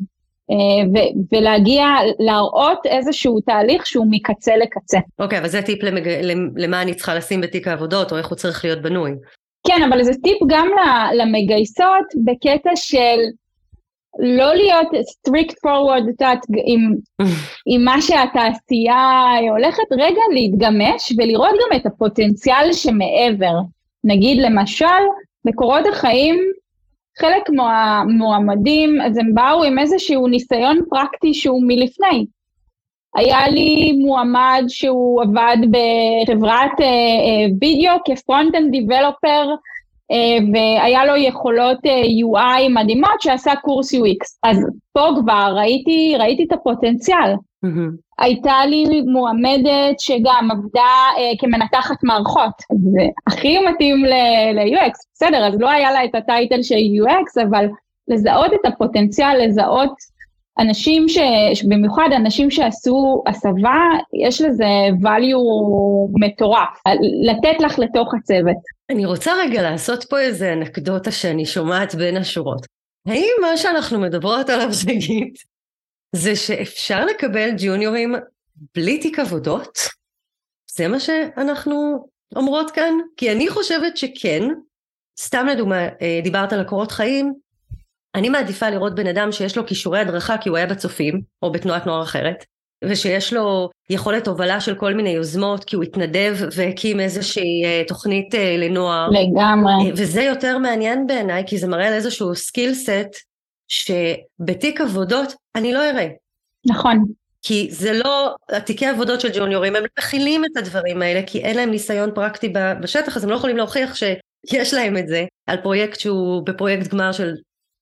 אה, 0.51 0.89
ו- 0.93 1.35
ולהגיע, 1.35 1.85
להראות 2.19 2.85
איזשהו 2.85 3.41
תהליך 3.41 3.85
שהוא 3.85 4.07
מקצה 4.09 4.57
לקצה. 4.57 4.97
אוקיי, 5.19 5.37
okay, 5.37 5.41
אבל 5.41 5.49
זה 5.49 5.61
טיפ 5.61 5.83
למג... 5.83 6.07
למה 6.55 6.81
אני 6.81 6.93
צריכה 6.93 7.15
לשים 7.15 7.41
בתיק 7.41 7.67
העבודות, 7.67 8.11
או 8.11 8.17
איך 8.17 8.27
הוא 8.27 8.35
צריך 8.35 8.65
להיות 8.65 8.81
בנוי. 8.81 9.11
כן, 9.67 9.83
אבל 9.89 10.03
זה 10.03 10.11
טיפ 10.23 10.37
גם 10.47 10.67
למגייסות 11.13 12.05
בקטע 12.25 12.75
של 12.75 13.19
לא 14.19 14.56
להיות 14.56 14.88
straightforward, 14.88 16.03
את 16.03 16.21
יודעת, 16.21 16.45
עם, 16.65 16.93
עם 17.71 17.86
מה 17.86 18.01
שהתעשייה 18.01 19.30
הולכת, 19.51 19.91
רגע 19.91 20.21
להתגמש 20.34 21.13
ולראות 21.17 21.51
גם 21.53 21.77
את 21.77 21.86
הפוטנציאל 21.86 22.73
שמעבר. 22.73 23.60
נגיד 24.03 24.38
למשל, 24.41 24.86
מקורות 25.45 25.86
החיים, 25.91 26.36
חלק 27.19 27.49
מהמועמדים, 27.49 29.01
אז 29.01 29.17
הם 29.17 29.34
באו 29.34 29.63
עם 29.63 29.80
איזשהו 29.80 30.27
ניסיון 30.27 30.80
פרקטי 30.89 31.34
שהוא 31.34 31.63
מלפני. 31.67 32.25
היה 33.15 33.47
לי 33.47 33.91
מועמד 33.91 34.63
שהוא 34.67 35.21
עבד 35.23 35.58
בחברת 35.71 36.71
אה, 36.71 36.81
אה, 36.81 37.53
וידאו 37.62 37.93
כ 38.05 38.17
front-end 38.17 38.71
developer, 38.71 39.47
אה, 39.49 39.56
והיה 40.53 41.05
לו 41.05 41.15
יכולות 41.15 41.77
אה, 41.85 42.01
UI 42.01 42.69
מדהימות 42.69 43.21
שעשה 43.21 43.55
קורס 43.55 43.93
UX. 43.93 44.37
אז 44.43 44.65
פה 44.93 45.07
כבר 45.21 45.53
ראיתי, 45.57 46.15
ראיתי 46.19 46.43
את 46.43 46.51
הפוטנציאל. 46.51 47.33
Mm-hmm. 47.65 48.07
הייתה 48.19 48.65
לי 48.65 49.01
מועמדת 49.01 49.99
שגם 49.99 50.49
עבדה 50.51 50.93
אה, 51.17 51.31
כמנתחת 51.39 52.03
מערכות, 52.03 52.53
זה 52.93 53.01
הכי 53.27 53.57
מתאים 53.59 54.05
ל-UX, 54.05 54.91
בסדר, 55.13 55.47
אז 55.47 55.59
לא 55.59 55.69
היה 55.69 55.91
לה 55.91 56.05
את 56.05 56.15
הטייטל 56.15 56.63
של 56.63 56.75
UX, 56.75 57.43
אבל 57.49 57.67
לזהות 58.07 58.53
את 58.53 58.65
הפוטנציאל, 58.65 59.45
לזהות 59.45 59.93
אנשים 60.59 61.09
ש... 61.09 61.17
במיוחד 61.69 62.09
אנשים 62.15 62.51
שעשו 62.51 63.23
הסבה, 63.27 63.79
יש 64.25 64.41
לזה 64.41 64.65
value 65.01 66.09
מטורף, 66.19 66.81
לתת 67.23 67.61
לך 67.61 67.79
לתוך 67.79 68.13
הצוות. 68.13 68.57
אני 68.89 69.05
רוצה 69.05 69.31
רגע 69.43 69.61
לעשות 69.61 70.03
פה 70.03 70.19
איזה 70.19 70.53
אנקדוטה 70.53 71.11
שאני 71.11 71.45
שומעת 71.45 71.95
בין 71.95 72.17
השורות. 72.17 72.65
האם 73.07 73.31
מה 73.41 73.57
שאנחנו 73.57 73.99
מדברות 73.99 74.49
עליו, 74.49 74.73
שגית, 74.81 75.35
זה 76.15 76.35
שאפשר 76.35 77.05
לקבל 77.05 77.49
ג'וניורים 77.57 78.15
בלי 78.75 78.97
תיק 78.97 79.19
עבודות? 79.19 79.77
זה 80.75 80.87
מה 80.87 80.99
שאנחנו 80.99 82.07
אומרות 82.35 82.71
כאן? 82.71 82.93
כי 83.17 83.31
אני 83.31 83.49
חושבת 83.49 83.97
שכן. 83.97 84.43
סתם 85.19 85.45
לדוגמה, 85.51 85.87
אה, 86.01 86.19
דיברת 86.23 86.53
על 86.53 86.59
הקורות 86.59 86.91
חיים, 86.91 87.33
אני 88.17 88.30
מעדיפה 88.30 88.69
לראות 88.69 88.95
בן 88.95 89.08
אדם 89.08 89.32
שיש 89.32 89.58
לו 89.58 89.65
כישורי 89.65 89.99
הדרכה 89.99 90.38
כי 90.38 90.49
הוא 90.49 90.58
היה 90.58 90.65
בצופים, 90.65 91.21
או 91.43 91.51
בתנועת 91.51 91.86
נוער 91.86 92.03
אחרת, 92.03 92.45
ושיש 92.84 93.34
לו 93.34 93.69
יכולת 93.89 94.27
הובלה 94.27 94.62
של 94.62 94.75
כל 94.75 94.93
מיני 94.93 95.10
יוזמות, 95.10 95.63
כי 95.63 95.75
הוא 95.75 95.84
התנדב 95.84 96.38
והקים 96.56 96.99
איזושהי 96.99 97.65
אה, 97.65 97.84
תוכנית 97.88 98.36
אה, 98.36 98.58
לנוער. 98.58 99.10
לגמרי. 99.10 99.73
אה, 99.73 99.91
וזה 99.95 100.21
יותר 100.21 100.58
מעניין 100.58 101.08
בעיניי, 101.08 101.43
כי 101.47 101.58
זה 101.58 101.67
מראה 101.67 101.88
על 101.88 101.93
איזשהו 101.93 102.36
skill 102.36 102.73
set, 102.73 103.15
שבתיק 103.67 104.82
עבודות 104.82 105.34
אני 105.56 105.73
לא 105.73 105.89
אראה. 105.89 106.08
נכון. 106.65 107.06
כי 107.41 107.67
זה 107.71 107.93
לא, 107.93 108.36
התיקי 108.49 108.86
עבודות 108.86 109.21
של 109.21 109.30
ג'וניורים, 109.34 109.75
הם 109.75 109.84
לא 109.84 109.89
מכילים 109.99 110.45
את 110.45 110.58
הדברים 110.58 111.01
האלה, 111.01 111.21
כי 111.27 111.39
אין 111.39 111.56
להם 111.56 111.71
ניסיון 111.71 112.12
פרקטי 112.15 112.53
בשטח, 112.82 113.17
אז 113.17 113.23
הם 113.23 113.30
לא 113.30 113.36
יכולים 113.36 113.58
להוכיח 113.58 113.95
שיש 113.95 114.73
להם 114.73 114.97
את 114.97 115.08
זה, 115.08 115.25
על 115.47 115.58
פרויקט 115.58 115.99
שהוא 115.99 116.45
בפרויקט 116.45 116.88
גמר 116.88 117.12
של, 117.12 117.34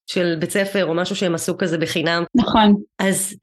של 0.07 0.35
בית 0.39 0.51
ספר, 0.51 0.85
או 0.85 0.93
משהו 0.93 1.15
שהם 1.15 1.35
עשו 1.35 1.57
כזה 1.57 1.77
בחינם. 1.77 2.23
נכון. 2.35 2.75
אז 2.99 3.35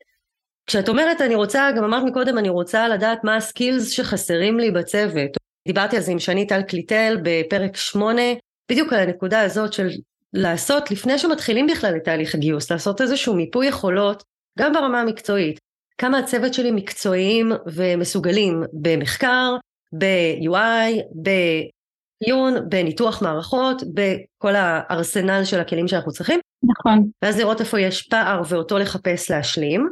כשאת 0.67 0.89
אומרת 0.89 1.21
אני 1.21 1.35
רוצה, 1.35 1.71
גם 1.77 1.85
אמרת 1.85 2.03
מקודם, 2.05 2.39
אני 2.39 2.49
רוצה 2.49 2.89
לדעת 2.89 3.25
מה 3.25 3.37
הסקילס 3.37 3.91
שחסרים 3.91 4.59
לי 4.59 4.71
בצוות. 4.71 5.31
דיברתי 5.69 5.97
על 5.97 6.03
זה 6.03 6.13
עם 6.13 6.19
שני 6.19 6.47
טל 6.47 6.63
קליטל 6.63 7.17
בפרק 7.23 7.77
8, 7.77 8.23
בדיוק 8.71 8.93
על 8.93 8.99
הנקודה 8.99 9.41
הזאת 9.41 9.73
של 9.73 9.89
לעשות, 10.33 10.91
לפני 10.91 11.19
שמתחילים 11.19 11.67
בכלל 11.67 11.97
את 11.97 12.05
תהליך 12.05 12.35
הגיוס, 12.35 12.71
לעשות 12.71 13.01
איזשהו 13.01 13.35
מיפוי 13.35 13.67
יכולות, 13.67 14.23
גם 14.59 14.73
ברמה 14.73 15.01
המקצועית. 15.01 15.59
כמה 15.99 16.19
הצוות 16.19 16.55
שלי 16.55 16.71
מקצועיים 16.71 17.53
ומסוגלים 17.67 18.63
במחקר, 18.73 19.57
ב-UI, 19.99 21.03
בעיון, 21.15 22.69
בניתוח 22.69 23.23
מערכות, 23.23 23.83
בכל 23.95 24.55
הארסנל 24.57 25.45
של 25.45 25.61
הכלים 25.61 25.89
שאנחנו 25.89 26.13
צריכים. 26.13 26.41
נכון. 26.65 27.09
ואז 27.23 27.39
לראות 27.39 27.61
איפה 27.61 27.81
יש 27.81 28.03
פער 28.03 28.43
ואותו 28.49 28.79
לחפש 28.79 29.31
להשלים. 29.31 29.89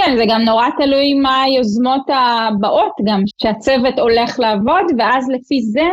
כן, 0.00 0.16
זה 0.16 0.24
גם 0.28 0.40
נורא 0.40 0.66
תלוי 0.78 1.14
מה 1.14 1.42
היוזמות 1.42 2.06
הבאות 2.08 2.92
גם, 3.06 3.22
שהצוות 3.42 3.98
הולך 3.98 4.40
לעבוד, 4.40 4.84
ואז 4.98 5.28
לפי 5.28 5.62
זה, 5.62 5.84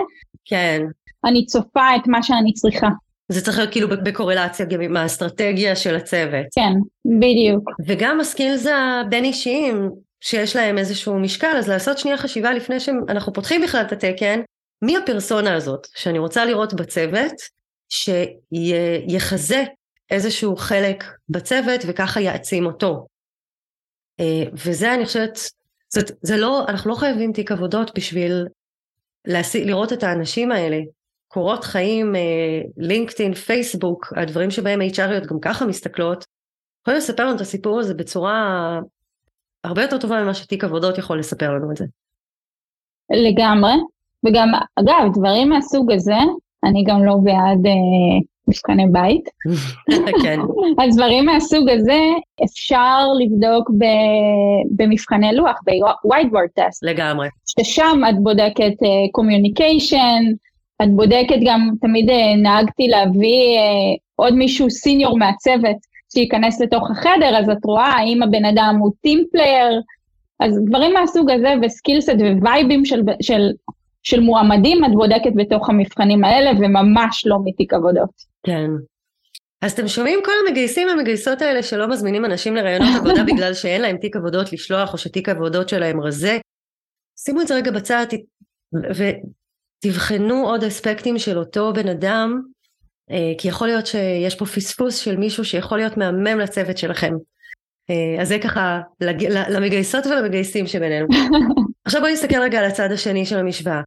כן. 0.45 0.81
אני 1.25 1.45
צופה 1.45 1.95
את 1.95 2.07
מה 2.07 2.23
שאני 2.23 2.53
צריכה. 2.53 2.87
זה 3.29 3.41
צריך 3.41 3.57
להיות 3.57 3.71
כאילו 3.71 3.87
בקורלציה 3.89 4.65
גם 4.65 4.81
עם 4.81 4.97
האסטרטגיה 4.97 5.75
של 5.75 5.95
הצוות. 5.95 6.45
כן, 6.55 6.73
בדיוק. 7.19 7.69
וגם 7.87 8.19
הסקילס 8.19 8.65
הבין 8.65 9.23
אישיים, 9.23 9.89
שיש 10.21 10.55
להם 10.55 10.77
איזשהו 10.77 11.19
משקל, 11.19 11.57
אז 11.57 11.69
לעשות 11.69 11.97
שנייה 11.97 12.17
חשיבה 12.17 12.53
לפני 12.53 12.79
שאנחנו 12.79 13.33
פותחים 13.33 13.61
בכלל 13.61 13.81
את 13.81 13.91
התקן, 13.91 14.39
מי 14.81 14.97
הפרסונה 14.97 15.53
הזאת 15.53 15.87
שאני 15.95 16.19
רוצה 16.19 16.45
לראות 16.45 16.73
בצוות, 16.73 17.33
שיחזה 17.89 19.63
איזשהו 20.09 20.55
חלק 20.55 21.03
בצוות 21.29 21.81
וככה 21.87 22.21
יעצים 22.21 22.65
אותו. 22.65 23.07
אה, 24.19 24.43
וזה 24.53 24.93
אני 24.93 25.05
חושבת, 25.05 25.39
זאת, 25.89 26.11
זה 26.21 26.37
לא, 26.37 26.65
אנחנו 26.67 26.91
לא 26.91 26.95
חייבים 26.95 27.33
תיק 27.33 27.51
עבודות 27.51 27.91
בשביל 27.95 28.47
להשיא, 29.27 29.65
לראות 29.65 29.93
את 29.93 30.03
האנשים 30.03 30.51
האלה. 30.51 30.77
קורות 31.27 31.63
חיים, 31.63 32.13
לינקדאין, 32.77 33.33
פייסבוק, 33.33 34.13
הדברים 34.15 34.51
שבהם 34.51 34.81
HRיות 34.81 35.27
גם 35.27 35.39
ככה 35.41 35.65
מסתכלות, 35.65 36.25
יכולים 36.81 36.97
לספר 36.97 37.25
לנו 37.25 37.35
את 37.35 37.41
הסיפור 37.41 37.79
הזה 37.79 37.93
בצורה 37.93 38.79
הרבה 39.63 39.81
יותר 39.81 39.97
טובה 39.97 40.23
ממה 40.23 40.33
שתיק 40.33 40.63
עבודות 40.63 40.97
יכול 40.97 41.19
לספר 41.19 41.53
לנו 41.53 41.71
את 41.71 41.77
זה. 41.77 41.85
לגמרי, 43.11 43.73
וגם, 44.25 44.47
אגב, 44.79 45.13
דברים 45.13 45.49
מהסוג 45.49 45.91
הזה, 45.91 46.19
אני 46.63 46.83
גם 46.87 47.05
לא 47.05 47.15
בעד 47.23 47.65
אה, 47.65 48.19
מבחני 48.47 48.85
בית. 48.91 49.29
כן. 50.23 50.39
אז 50.79 50.95
דברים 50.95 51.25
מהסוג 51.25 51.69
הזה 51.69 52.01
אפשר 52.43 53.07
לבדוק 53.19 53.69
ב, 53.77 53.85
במבחני 54.75 55.33
לוח, 55.33 55.59
ב-whiteboard 55.65 56.59
test. 56.61 56.79
לגמרי. 56.81 57.27
ששם 57.45 58.01
את 58.09 58.15
בודקת 58.19 58.73
אה, 58.83 59.21
communication, 59.21 60.35
את 60.83 60.89
בודקת 60.95 61.37
גם, 61.45 61.69
תמיד 61.81 62.09
אה, 62.09 62.13
נהגתי 62.37 62.87
להביא 62.87 63.59
אה, 63.59 63.97
עוד 64.15 64.33
מישהו 64.33 64.69
senior 64.69 65.17
מהצוות 65.17 65.77
שייכנס 66.13 66.61
לתוך 66.61 66.91
החדר, 66.91 67.37
אז 67.37 67.49
את 67.49 67.65
רואה 67.65 67.87
האם 67.87 68.23
הבן 68.23 68.45
אדם 68.45 68.77
הוא 68.79 68.91
team 69.01 69.23
player, 69.31 69.81
אז 70.39 70.59
דברים 70.65 70.93
מהסוג 70.93 71.31
הזה 71.31 71.53
ו 71.61 71.67
skillset 71.67 72.13
ווייבים 72.41 72.85
של, 72.85 73.01
של, 73.21 73.51
של 74.07 74.19
מועמדים 74.19 74.85
את 74.85 74.91
בודקת 74.91 75.31
בתוך 75.35 75.69
המבחנים 75.69 76.23
האלה 76.23 76.51
וממש 76.51 77.23
לא 77.25 77.37
מתיק 77.45 77.73
עבודות. 77.73 78.09
כן. 78.43 78.69
אז 79.61 79.71
אתם 79.71 79.87
שומעים 79.87 80.19
כל 80.25 80.31
המגייסים 80.47 80.87
והמגייסות 80.87 81.41
האלה 81.41 81.63
שלא 81.63 81.87
מזמינים 81.87 82.25
אנשים 82.25 82.55
לרעיונות 82.55 82.89
עבודה 82.97 83.23
בגלל 83.33 83.53
שאין 83.53 83.81
להם 83.81 83.97
תיק 83.97 84.15
עבודות 84.15 84.53
לשלוח 84.53 84.93
או 84.93 84.97
שתיק 84.97 85.29
עבודות 85.29 85.69
שלהם 85.69 86.01
רזה. 86.01 86.37
שימו 87.19 87.41
את 87.41 87.47
זה 87.47 87.55
רגע 87.55 87.71
בצד 87.71 88.05
ותבחנו 89.83 90.47
עוד 90.47 90.63
אספקטים 90.63 91.19
של 91.19 91.37
אותו 91.37 91.73
בן 91.73 91.87
אדם 91.87 92.41
אה, 93.11 93.33
כי 93.37 93.47
יכול 93.47 93.67
להיות 93.67 93.87
שיש 93.87 94.35
פה 94.35 94.45
פספוס 94.45 94.97
של 94.97 95.17
מישהו 95.17 95.45
שיכול 95.45 95.77
להיות 95.77 95.97
מהמם 95.97 96.39
לצוות 96.39 96.77
שלכם. 96.77 97.13
אה, 97.89 98.21
אז 98.21 98.27
זה 98.27 98.39
ככה 98.39 98.81
למגייסות 99.49 100.05
ולמגייסים 100.05 100.67
שבינינו. 100.67 101.07
עכשיו 101.85 102.01
בואי 102.01 102.13
נסתכל 102.13 102.41
רגע 102.41 102.59
על 102.59 102.65
הצד 102.65 102.91
השני 102.91 103.25
של 103.25 103.37
המשוואה, 103.37 103.75
אה, 103.75 103.81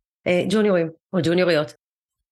ג'וניורים 0.48 0.88
או 1.12 1.18
ג'וניוריות. 1.22 1.74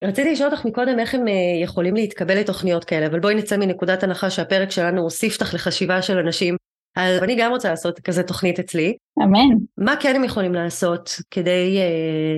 רציתי 0.05 0.33
לשאול 0.33 0.51
אותך 0.51 0.65
מקודם 0.65 0.99
איך 0.99 1.15
הם 1.15 1.25
יכולים 1.63 1.95
להתקבל 1.95 2.39
לתוכניות 2.39 2.85
כאלה, 2.85 3.07
אבל 3.07 3.21
בואי 3.21 3.35
נצא 3.35 3.57
מנקודת 3.57 4.03
הנחה 4.03 4.31
שהפרק 4.31 4.71
שלנו 4.71 5.03
הוסיף 5.03 5.35
אותך 5.35 5.55
לחשיבה 5.55 6.03
של 6.03 6.19
אנשים. 6.19 6.57
אז 6.97 7.23
אני 7.23 7.37
גם 7.37 7.51
רוצה 7.51 7.71
לעשות 7.71 8.01
כזה 8.01 8.23
תוכנית 8.23 8.59
אצלי. 8.59 8.97
אמן. 9.23 9.57
מה 9.79 9.95
כן 10.01 10.17
הם 10.17 10.25
יכולים 10.25 10.55
לעשות 10.55 11.11
כדי 11.31 11.79
אה, 11.79 12.37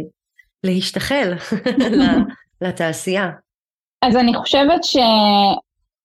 להשתחל 0.64 1.32
לתעשייה? 2.62 3.30
אז 4.02 4.16
אני 4.16 4.34
חושבת 4.34 4.84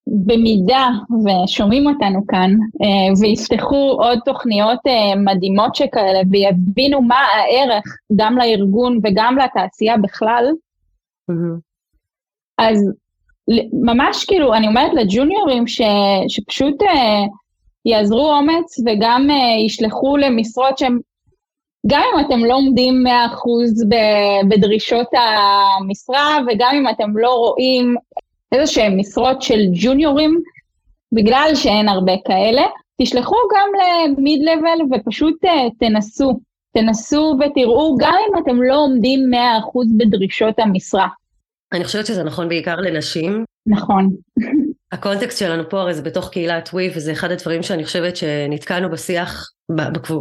שבמידה 0.08 0.88
ושומעים 1.24 1.86
אותנו 1.86 2.26
כאן 2.26 2.50
אה, 2.82 3.12
ויפתחו 3.20 3.96
עוד 3.98 4.18
תוכניות 4.24 4.78
אה, 4.86 5.16
מדהימות 5.16 5.74
שכאלה 5.74 6.20
ויבינו 6.30 7.02
מה 7.02 7.16
הערך 7.16 7.84
גם 8.16 8.38
לארגון 8.38 8.98
וגם 9.04 9.38
לתעשייה 9.38 9.96
בכלל, 9.96 10.44
mm-hmm. 11.30 11.60
אז 12.58 12.90
ממש 13.72 14.24
כאילו, 14.24 14.54
אני 14.54 14.68
אומרת 14.68 14.90
לג'וניורים 14.94 15.66
ש, 15.66 15.80
שפשוט 16.28 16.82
אה, 16.82 17.22
יעזרו 17.84 18.32
אומץ 18.32 18.78
וגם 18.86 19.28
ישלחו 19.66 20.16
למשרות 20.16 20.78
שהם 20.78 20.98
גם 21.86 22.02
אם 22.14 22.26
אתם 22.26 22.44
לא 22.44 22.54
עומדים 22.54 23.04
100% 23.06 23.10
בדרישות 24.48 25.06
המשרה, 25.12 26.38
וגם 26.46 26.74
אם 26.74 26.88
אתם 26.88 27.16
לא 27.16 27.30
רואים 27.34 27.94
איזה 28.52 28.72
שהן 28.72 29.00
משרות 29.00 29.42
של 29.42 29.60
ג'וניורים, 29.72 30.40
בגלל 31.12 31.50
שאין 31.54 31.88
הרבה 31.88 32.12
כאלה, 32.26 32.62
תשלחו 33.02 33.36
גם 33.54 33.68
למיד 33.80 34.42
לבל 34.42 34.96
ופשוט 35.00 35.44
uh, 35.44 35.48
תנסו. 35.80 36.40
תנסו 36.74 37.36
ותראו, 37.40 37.96
גם 37.98 38.14
אם 38.28 38.42
אתם 38.42 38.62
לא 38.62 38.76
עומדים 38.76 39.20
100% 39.20 39.36
בדרישות 39.98 40.58
המשרה. 40.58 41.08
אני 41.72 41.84
חושבת 41.84 42.06
שזה 42.06 42.24
נכון 42.24 42.48
בעיקר 42.48 42.76
לנשים. 42.76 43.44
נכון. 43.66 44.10
הקונטקסט 44.92 45.38
שלנו 45.38 45.70
פה 45.70 45.80
הרי 45.80 45.94
זה 45.94 46.02
בתוך 46.02 46.30
קהילת 46.30 46.68
ווי, 46.72 46.90
וזה 46.96 47.12
אחד 47.12 47.30
הדברים 47.30 47.62
שאני 47.62 47.84
חושבת 47.84 48.16
שנתקענו 48.16 48.90
בשיח 48.90 49.50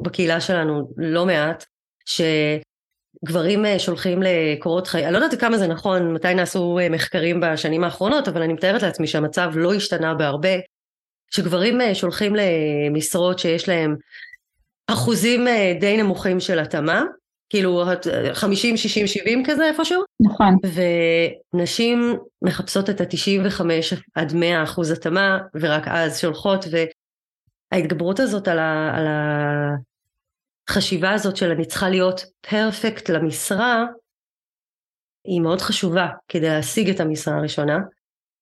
בקהילה 0.03 0.41
שלנו 0.41 0.87
לא 0.97 1.25
מעט, 1.25 1.65
שגברים 2.05 2.72
אה, 3.65 3.79
שולחים 3.79 4.23
לקורות 4.23 4.87
חיי, 4.87 5.05
אני 5.05 5.13
לא 5.13 5.17
יודעת 5.17 5.39
כמה 5.39 5.57
זה 5.57 5.67
נכון, 5.67 6.13
מתי 6.13 6.33
נעשו 6.33 6.79
אה, 6.79 6.89
מחקרים 6.89 7.39
בשנים 7.41 7.83
האחרונות, 7.83 8.27
אבל 8.27 8.41
אני 8.41 8.53
מתארת 8.53 8.83
לעצמי 8.83 9.07
שהמצב 9.07 9.51
לא 9.55 9.73
השתנה 9.73 10.13
בהרבה, 10.13 10.49
שגברים 11.31 11.81
אה, 11.81 11.95
שולחים 11.95 12.33
למשרות 12.35 13.39
שיש 13.39 13.69
להם 13.69 13.95
אחוזים 14.87 15.47
די 15.79 15.97
נמוכים 15.97 16.39
של 16.39 16.59
התאמה, 16.59 17.03
כאילו 17.49 17.83
50, 18.33 18.77
60, 18.77 19.07
70 19.07 19.43
כזה 19.45 19.67
איפשהו. 19.67 20.01
נכון. 20.19 20.55
ונשים 21.53 22.17
מחפשות 22.41 22.89
את 22.89 23.01
ה-95 23.01 23.61
עד 24.15 24.33
100 24.33 24.63
אחוז 24.63 24.91
התאמה, 24.91 25.37
ורק 25.55 25.83
אז 25.87 26.19
שולחות, 26.19 26.65
וההתגברות 27.71 28.19
הזאת 28.19 28.47
על, 28.47 28.59
ה, 28.59 28.91
על 28.97 29.07
החשיבה 30.69 31.11
הזאת 31.11 31.37
של 31.37 31.51
אני 31.51 31.65
צריכה 31.65 31.89
להיות 31.89 32.25
פרפקט 32.41 33.09
למשרה, 33.09 33.85
היא 35.27 35.41
מאוד 35.41 35.61
חשובה 35.61 36.07
כדי 36.27 36.47
להשיג 36.49 36.89
את 36.89 36.99
המשרה 36.99 37.37
הראשונה. 37.37 37.79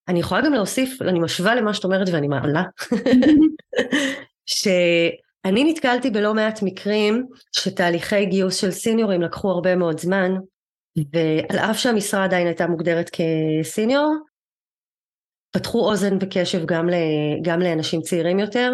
אני 0.07 0.19
יכולה 0.19 0.41
גם 0.45 0.53
להוסיף, 0.53 1.01
אני 1.01 1.19
משווה 1.19 1.55
למה 1.55 1.73
שאת 1.73 1.84
אומרת 1.84 2.07
ואני 2.12 2.27
מעלה, 2.27 2.63
ש... 4.45 4.67
אני 5.45 5.63
נתקלתי 5.63 6.10
בלא 6.10 6.34
מעט 6.34 6.60
מקרים 6.63 7.27
שתהליכי 7.51 8.25
גיוס 8.25 8.55
של 8.55 8.71
סיניורים 8.71 9.21
לקחו 9.21 9.49
הרבה 9.49 9.75
מאוד 9.75 9.99
זמן 9.99 10.31
ועל 10.95 11.60
אף 11.60 11.77
שהמשרה 11.77 12.23
עדיין 12.23 12.47
הייתה 12.47 12.67
מוגדרת 12.67 13.10
כסיניור 13.10 14.15
פתחו 15.51 15.89
אוזן 15.89 16.17
וקשב 16.21 16.65
גם, 16.65 16.89
ל, 16.89 16.93
גם 17.41 17.60
לאנשים 17.60 18.01
צעירים 18.01 18.39
יותר 18.39 18.73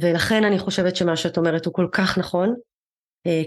ולכן 0.00 0.44
אני 0.44 0.58
חושבת 0.58 0.96
שמה 0.96 1.16
שאת 1.16 1.36
אומרת 1.36 1.66
הוא 1.66 1.74
כל 1.74 1.88
כך 1.92 2.18
נכון 2.18 2.54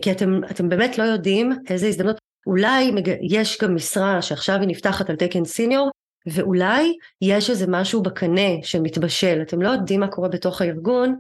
כי 0.02 0.12
אתם, 0.12 0.42
אתם 0.52 0.70
באמת 0.70 0.98
לא 0.98 1.04
יודעים 1.04 1.52
איזה 1.70 1.88
הזדמנות 1.88 2.18
אולי 2.48 2.92
יש 3.22 3.58
גם 3.62 3.76
משרה 3.76 4.22
שעכשיו 4.22 4.60
היא 4.60 4.68
נפתחת 4.68 5.10
על 5.10 5.16
תקן 5.16 5.46
סיניור 5.46 5.92
ואולי 6.26 6.98
יש 7.22 7.50
איזה 7.50 7.66
משהו 7.68 8.04
בקנה 8.04 8.50
שמתבשל 8.64 9.40
אתם 9.42 9.62
לא 9.62 9.70
יודעים 9.70 10.00
מה 10.00 10.08
קורה 10.08 10.30
בתוך 10.30 10.62
הארגון 10.62 11.16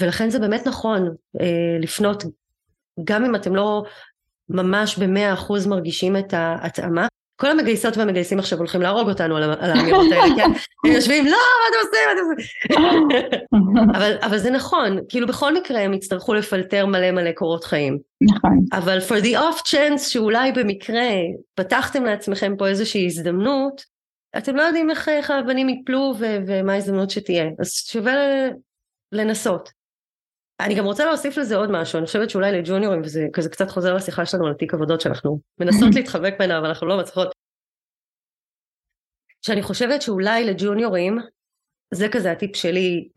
ולכן 0.00 0.30
זה 0.30 0.38
באמת 0.38 0.66
נכון 0.66 1.16
אה, 1.40 1.78
לפנות, 1.80 2.24
גם 3.04 3.24
אם 3.24 3.34
אתם 3.34 3.54
לא 3.54 3.84
ממש 4.48 4.98
במאה 4.98 5.32
אחוז 5.32 5.66
מרגישים 5.66 6.16
את 6.16 6.32
ההתאמה. 6.32 7.06
כל 7.40 7.50
המגייסות 7.50 7.96
והמגייסים 7.96 8.38
עכשיו 8.38 8.58
הולכים 8.58 8.82
להרוג 8.82 9.08
אותנו 9.08 9.36
על, 9.36 9.42
האמירות 9.60 10.06
האלה, 10.12 10.36
כן? 10.36 10.50
הם 10.84 10.92
יושבים, 10.92 11.24
לא, 11.24 11.30
מה 11.30 11.68
אתם 11.68 11.78
עושים, 11.86 12.00
מה 12.06 12.12
אתם 12.12 12.22
עושים? 12.30 13.88
אבל, 13.96 14.16
אבל 14.22 14.38
זה 14.38 14.50
נכון, 14.50 14.98
כאילו 15.08 15.26
בכל 15.26 15.54
מקרה 15.54 15.80
הם 15.80 15.94
יצטרכו 15.94 16.34
לפלטר 16.34 16.86
מלא 16.86 17.10
מלא 17.10 17.32
קורות 17.32 17.64
חיים. 17.64 17.98
נכון. 18.20 18.58
אבל 18.72 18.98
for 18.98 19.22
the 19.24 19.36
off 19.36 19.62
chance 19.66 20.08
שאולי 20.08 20.52
במקרה 20.52 21.08
פתחתם 21.54 22.04
לעצמכם 22.04 22.54
פה 22.58 22.66
איזושהי 22.66 23.06
הזדמנות, 23.06 23.84
אתם 24.38 24.56
לא 24.56 24.62
יודעים 24.62 24.90
איך, 24.90 25.08
איך 25.08 25.30
האבנים 25.30 25.68
יפלו 25.68 26.14
ומה 26.18 26.72
ההזדמנות 26.72 27.10
שתהיה, 27.10 27.44
אז 27.60 27.72
שווה 27.72 28.14
לנסות. 29.12 29.77
אני 30.60 30.74
גם 30.74 30.84
רוצה 30.84 31.04
להוסיף 31.04 31.36
לזה 31.36 31.56
עוד 31.56 31.70
משהו, 31.70 31.98
אני 31.98 32.06
חושבת 32.06 32.30
שאולי 32.30 32.52
לג'וניורים, 32.52 33.00
וזה 33.04 33.26
כזה 33.32 33.48
קצת 33.48 33.70
חוזר 33.70 33.94
לשיחה 33.94 34.26
שלנו 34.26 34.46
על 34.46 34.54
תיק 34.54 34.74
עבודות 34.74 35.00
שאנחנו 35.00 35.40
מנסות 35.60 35.94
להתחבק 35.96 36.34
ממנה, 36.40 36.58
אבל 36.58 36.66
אנחנו 36.66 36.86
לא 36.86 36.98
מצליחות. 36.98 37.28
שאני 39.42 39.62
חושבת 39.62 40.02
שאולי 40.02 40.44
לג'וניורים, 40.44 41.18
זה 41.94 42.08
כזה 42.08 42.32
הטיפ 42.32 42.56
שלי, 42.56 43.08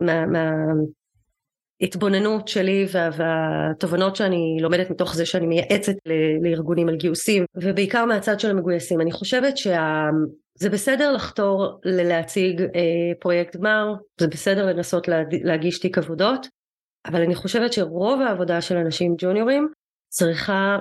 מההתבוננות 1.82 2.42
מה, 2.42 2.48
שלי 2.48 2.86
וה, 2.92 3.10
והתובנות 3.18 4.16
שאני 4.16 4.58
לומדת 4.62 4.90
מתוך 4.90 5.16
זה 5.16 5.26
שאני 5.26 5.48
מייעצת 5.48 5.94
לארגונים 6.42 6.90
על 6.90 6.96
גיוסים, 6.96 7.46
ובעיקר 7.56 8.06
מהצד 8.06 8.40
של 8.40 8.50
המגויסים. 8.50 9.02
אני 9.02 9.12
חושבת 9.12 9.58
שזה 9.58 10.70
בסדר 10.72 11.12
לחתור 11.12 11.80
להציג 11.84 12.62
אה, 12.62 13.12
פרויקט 13.20 13.56
גמר, 13.56 13.94
זה 14.20 14.28
בסדר 14.28 14.66
לנסות 14.66 15.08
לה, 15.08 15.24
להגיש 15.44 15.80
תיק 15.80 15.98
עבודות, 15.98 16.48
אבל 17.06 17.22
אני 17.22 17.36
חושבת 17.36 17.74
שרוב 17.74 18.22
העבודה 18.22 18.62
של 18.62 18.78
אנשים 18.78 19.16
ג'וניורים 19.18 19.68
צריכה 20.10 20.78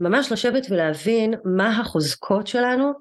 ממש 0.00 0.32
לשבת 0.32 0.66
ולהבין 0.70 1.34
מה 1.44 1.80
החוזקות 1.80 2.46
שלנו 2.46 2.92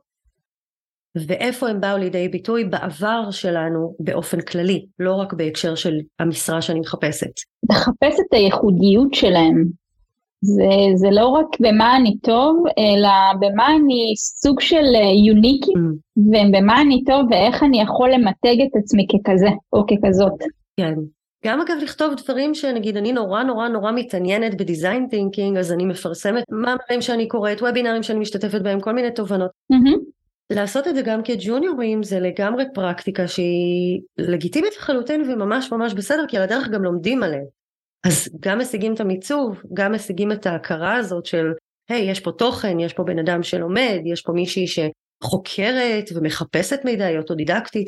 ואיפה 1.28 1.70
הם 1.70 1.82
באו 1.82 1.98
לידי 1.98 2.28
ביטוי 2.28 2.64
בעבר 2.64 3.32
שלנו 3.32 3.96
באופן 4.00 4.42
כללי, 4.42 4.86
לא 5.00 5.16
רק 5.16 5.34
בהקשר 5.34 5.76
של 5.76 5.98
המשרה 6.20 6.62
שאני 6.62 6.80
מחפשת. 6.80 7.32
לחפש 7.70 8.20
את 8.20 8.34
הייחודיות 8.34 9.14
שלהם. 9.14 9.66
זה, 10.42 10.64
זה 10.96 11.08
לא 11.12 11.28
רק 11.28 11.48
במה 11.60 11.96
אני 11.98 12.18
טוב, 12.18 12.64
אלא 12.78 13.10
במה 13.40 13.68
אני 13.76 14.14
סוג 14.18 14.62
של 14.62 14.86
unique, 15.28 15.72
mm. 15.72 16.20
ובמה 16.20 16.82
אני 16.82 17.04
טוב 17.04 17.22
ואיך 17.32 17.64
אני 17.64 17.82
יכול 17.82 18.12
למתג 18.12 18.62
את 18.62 18.76
עצמי 18.84 19.08
ככזה 19.08 19.50
או 19.74 19.84
ככזאת. 19.88 20.34
כן. 20.78 20.94
גם 21.46 21.62
אגב 21.62 21.78
לכתוב 21.82 22.14
דברים 22.24 22.54
שנגיד 22.54 22.98
אני 22.98 23.12
נורא 23.12 23.44
נורא 23.44 23.68
נורא 23.68 23.92
מתעניינת 23.92 24.58
ב 24.58 24.65
design 24.65 25.08
thinking 25.08 25.58
אז 25.58 25.72
אני 25.72 25.86
מפרסמת 25.86 26.44
מאמרים 26.52 27.02
שאני 27.02 27.28
קוראת, 27.28 27.62
וובינרים 27.62 28.04
שאני 28.04 28.20
משתתפת 28.20 28.62
בהם, 28.62 28.80
כל 28.80 28.92
מיני 28.92 29.12
תובנות. 29.12 29.52
Mm-hmm. 29.74 30.00
לעשות 30.50 30.88
את 30.88 30.96
זה 30.96 31.02
גם 31.02 31.24
כג'וניורים 31.24 32.04
זה 32.04 32.20
לגמרי 32.20 32.64
פרקטיקה 32.74 33.28
שהיא 33.28 34.02
לגיטימית 34.18 34.78
לחלוטין 34.78 35.22
וממש 35.22 35.72
ממש 35.72 35.94
בסדר 35.94 36.26
כי 36.28 36.38
על 36.38 36.44
הדרך 36.44 36.68
גם 36.68 36.84
לומדים 36.84 37.24
עליה. 37.24 37.44
אז 38.06 38.30
גם 38.40 38.60
משיגים 38.60 38.94
את 38.94 39.00
המיצוב, 39.00 39.62
גם 39.74 39.92
משיגים 39.92 40.32
את 40.32 40.46
ההכרה 40.46 40.96
הזאת 40.96 41.26
של 41.26 41.52
היי 41.90 42.08
hey, 42.08 42.12
יש 42.12 42.20
פה 42.20 42.32
תוכן, 42.32 42.80
יש 42.80 42.94
פה 42.94 43.04
בן 43.04 43.20
אדם 43.20 43.44
שלומד, 43.44 44.00
יש 44.06 44.22
פה 44.22 44.34
מישהי 44.34 44.66
שחוקרת 44.68 46.10
ומחפשת 46.16 46.80
מידע, 46.86 47.06
היא 47.06 47.18
אוטודידקטית. 47.18 47.88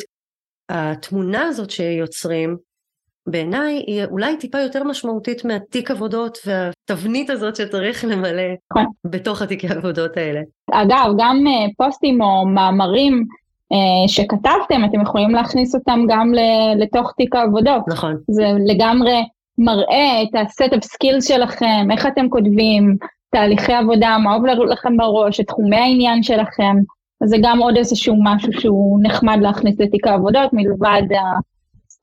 התמונה 0.70 1.48
הזאת 1.48 1.70
שיוצרים 1.70 2.58
בעיניי 3.28 3.84
היא 3.88 4.06
אולי 4.06 4.38
טיפה 4.38 4.60
יותר 4.60 4.84
משמעותית 4.84 5.46
מהתיק 5.46 5.92
עבודות 5.92 6.38
והתבנית 6.46 7.30
הזאת 7.30 7.56
שצריך 7.56 8.06
למלא 8.06 8.44
נכון. 8.72 8.86
בתוך 9.06 9.42
התיקי 9.42 9.68
עבודות 9.68 10.18
האלה. 10.18 10.42
אגב, 10.72 11.14
גם 11.18 11.44
אה, 11.48 11.68
פוסטים 11.78 12.22
או 12.22 12.46
מאמרים 12.46 13.24
אה, 13.72 14.08
שכתבתם, 14.08 14.86
אתם 14.86 15.02
יכולים 15.02 15.30
להכניס 15.30 15.76
אותם 15.76 16.00
גם 16.10 16.32
לתוך 16.78 17.14
תיק 17.18 17.36
העבודות. 17.36 17.84
נכון. 17.88 18.18
זה 18.28 18.46
לגמרי 18.66 19.24
מראה 19.58 20.24
את 20.24 20.74
of 20.74 20.86
skills 20.86 21.28
שלכם, 21.28 21.88
איך 21.92 22.08
אתם 22.08 22.30
כותבים, 22.30 22.96
תהליכי 23.32 23.74
עבודה, 23.74 24.18
מה 24.24 24.34
עובר 24.34 24.54
לכם 24.54 24.98
בראש, 24.98 25.40
את 25.40 25.48
תחומי 25.48 25.76
העניין 25.76 26.24
שלכם. 26.24 26.76
זה 27.24 27.38
גם 27.42 27.60
עוד 27.60 27.78
איזשהו 27.78 28.16
משהו 28.24 28.54
שהוא 28.54 29.00
נחמד 29.04 29.38
להכניס 29.42 29.80
לתיק 29.80 30.08
העבודות, 30.08 30.54
מלבד 30.54 31.02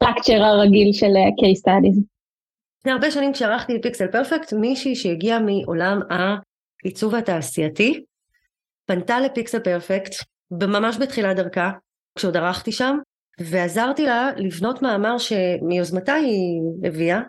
הסטרקצ'ר 0.02 0.42
הרגיל 0.42 0.92
של 0.92 1.06
אה, 1.06 1.28
case 1.28 1.60
studies. 1.60 2.02
לפני 2.80 2.92
הרבה 2.92 3.10
שנים 3.10 3.32
כשערכתי 3.32 3.82
Pixel 3.82 4.06
Perfect, 4.06 4.52
מישהי 4.52 4.94
שהגיעה 4.94 5.38
מעולם 5.40 6.00
העיצוב 6.10 7.14
התעשייתי, 7.14 8.04
פנתה 8.86 9.20
ל 9.20 9.26
Pixel 9.26 9.58
Perfect, 9.60 10.14
ממש 10.50 10.96
בתחילת 11.00 11.36
דרכה, 11.36 11.70
כשעוד 12.18 12.36
ערכתי 12.36 12.72
שם, 12.72 12.98
ועזרתי 13.40 14.06
לה 14.06 14.30
לבנות 14.36 14.82
מאמר 14.82 15.18
שמיוזמתה 15.18 16.14
היא 16.14 16.60
הביאה, 16.84 17.20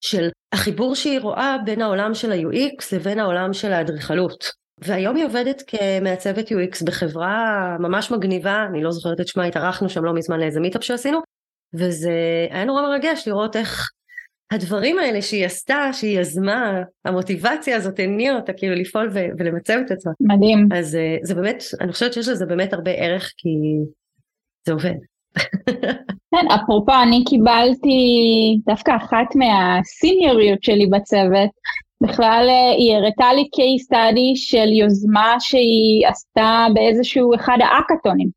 של 0.00 0.28
החיבור 0.52 0.94
שהיא 0.94 1.20
רואה 1.20 1.56
בין 1.64 1.82
העולם 1.82 2.14
של 2.14 2.32
ה-UX 2.32 2.96
לבין 2.96 3.18
העולם 3.18 3.52
של 3.52 3.72
האדריכלות. 3.72 4.50
והיום 4.78 5.16
היא 5.16 5.24
עובדת 5.24 5.62
כמעצבת 5.66 6.48
UX 6.48 6.84
בחברה 6.86 7.76
ממש 7.80 8.10
מגניבה, 8.10 8.66
אני 8.70 8.82
לא 8.82 8.90
זוכרת 8.90 9.20
את 9.20 9.28
שמה, 9.28 9.44
התארחנו 9.44 9.88
שם 9.88 10.04
לא 10.04 10.14
מזמן 10.14 10.40
לאיזה 10.40 10.60
מיטאפ 10.60 10.84
שעשינו, 10.84 11.20
וזה 11.74 12.46
היה 12.50 12.64
נורא 12.64 12.82
מרגש 12.82 13.28
לראות 13.28 13.56
איך 13.56 13.90
הדברים 14.52 14.98
האלה 14.98 15.22
שהיא 15.22 15.46
עשתה, 15.46 15.92
שהיא 15.92 16.20
יזמה, 16.20 16.82
המוטיבציה 17.04 17.76
הזאת 17.76 17.98
הניעה 17.98 18.36
אותה 18.36 18.52
כאילו 18.52 18.74
לפעול 18.74 19.10
ו- 19.14 19.28
ולמצב 19.38 19.78
את 19.86 19.90
עצמה. 19.90 20.12
מדהים. 20.20 20.68
אז 20.74 20.94
אה, 20.94 21.16
זה 21.22 21.34
באמת, 21.34 21.62
אני 21.80 21.92
חושבת 21.92 22.12
שיש 22.12 22.28
לזה 22.28 22.46
באמת 22.46 22.72
הרבה 22.72 22.90
ערך 22.90 23.32
כי 23.36 23.48
זה 24.66 24.72
עובד. 24.72 24.94
כן, 26.30 26.46
אפרופו, 26.54 26.92
אני 27.02 27.24
קיבלתי 27.28 27.98
דווקא 28.66 28.96
אחת 28.96 29.34
מהסיניוריות 29.34 30.62
שלי 30.62 30.86
בצוות, 30.86 31.50
בכלל 32.02 32.46
אה, 32.48 32.70
היא 32.78 32.96
הראתה 32.96 33.32
לי 33.32 33.48
case 33.56 33.94
study 33.94 34.32
של 34.34 34.68
יוזמה 34.72 35.36
שהיא 35.40 36.06
עשתה 36.08 36.66
באיזשהו 36.74 37.34
אחד 37.34 37.58
האקתונים, 37.60 38.28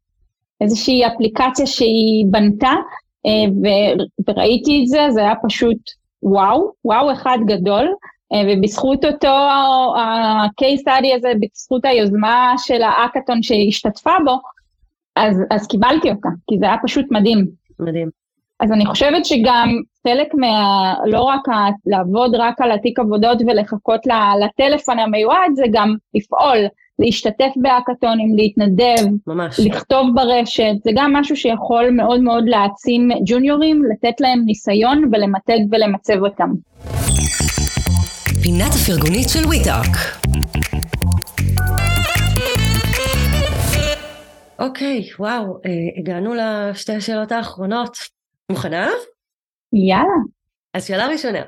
איזושהי 0.61 1.07
אפליקציה 1.07 1.65
שהיא 1.65 2.25
בנתה, 2.31 2.73
וראיתי 4.27 4.81
את 4.81 4.87
זה, 4.87 5.07
זה 5.11 5.21
היה 5.21 5.33
פשוט 5.43 5.77
וואו, 6.23 6.71
וואו 6.85 7.11
אחד 7.11 7.37
גדול, 7.45 7.93
אה, 8.33 8.41
ובזכות 8.47 9.05
אותו 9.05 9.27
ה-case 9.97 10.79
study 10.79 11.15
הזה, 11.15 11.31
בזכות 11.39 11.85
היוזמה 11.85 12.53
של 12.57 12.81
האקתון 12.81 13.43
שהשתתפה 13.43 14.11
בו, 14.25 14.39
אז, 15.15 15.41
אז 15.51 15.67
קיבלתי 15.67 16.09
אותה, 16.11 16.29
כי 16.47 16.57
זה 16.59 16.65
היה 16.65 16.77
פשוט 16.83 17.05
מדהים. 17.11 17.47
מדהים. 17.79 18.09
אז 18.59 18.71
אני 18.71 18.85
חושבת 18.85 19.25
שגם 19.25 19.69
חלק 20.07 20.27
מה... 20.33 20.93
לא 21.05 21.21
רק 21.21 21.49
ה, 21.49 21.69
לעבוד 21.85 22.35
רק 22.35 22.61
על 22.61 22.71
התיק 22.71 22.99
עבודות 22.99 23.37
ולחכות 23.47 24.01
לטלפון 24.39 24.99
המיועד, 24.99 25.51
זה 25.55 25.63
גם 25.71 25.95
לפעול, 26.13 26.57
להשתתף 26.99 27.51
בהאקתונים, 27.55 28.35
להתנדב, 28.35 29.07
ממש. 29.27 29.59
לכתוב 29.59 30.07
ברשת, 30.15 30.73
זה 30.83 30.91
גם 30.95 31.13
משהו 31.13 31.35
שיכול 31.35 31.89
מאוד 31.91 32.21
מאוד 32.21 32.43
להעצים 32.47 33.09
ג'וניורים, 33.25 33.83
לתת 33.91 34.21
להם 34.21 34.41
ניסיון 34.45 35.03
ולמתג 35.11 35.59
ולמצב 35.71 36.23
אותם. 36.23 36.49
פינת 38.43 38.71
הפרגונית 38.73 39.29
של 39.29 39.45
וויטארק 39.45 39.97
אוקיי, 44.59 45.09
וואו, 45.19 45.57
אה, 45.65 45.71
הגענו 45.99 46.33
לשתי 46.33 46.93
השאלות 46.93 47.31
האחרונות. 47.31 47.97
מוכנה? 48.51 48.89
יאללה. 49.73 50.07
אז 50.73 50.85
שאלה 50.85 51.07
ראשונה, 51.07 51.39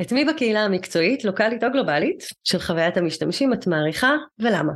את 0.00 0.12
מי 0.12 0.24
בקהילה 0.24 0.64
המקצועית, 0.64 1.24
לוקאלית 1.24 1.64
או 1.64 1.70
גלובלית, 1.70 2.24
של 2.44 2.58
חוויית 2.58 2.96
המשתמשים 2.96 3.52
את 3.52 3.66
מעריכה 3.66 4.12
ולמה? 4.38 4.72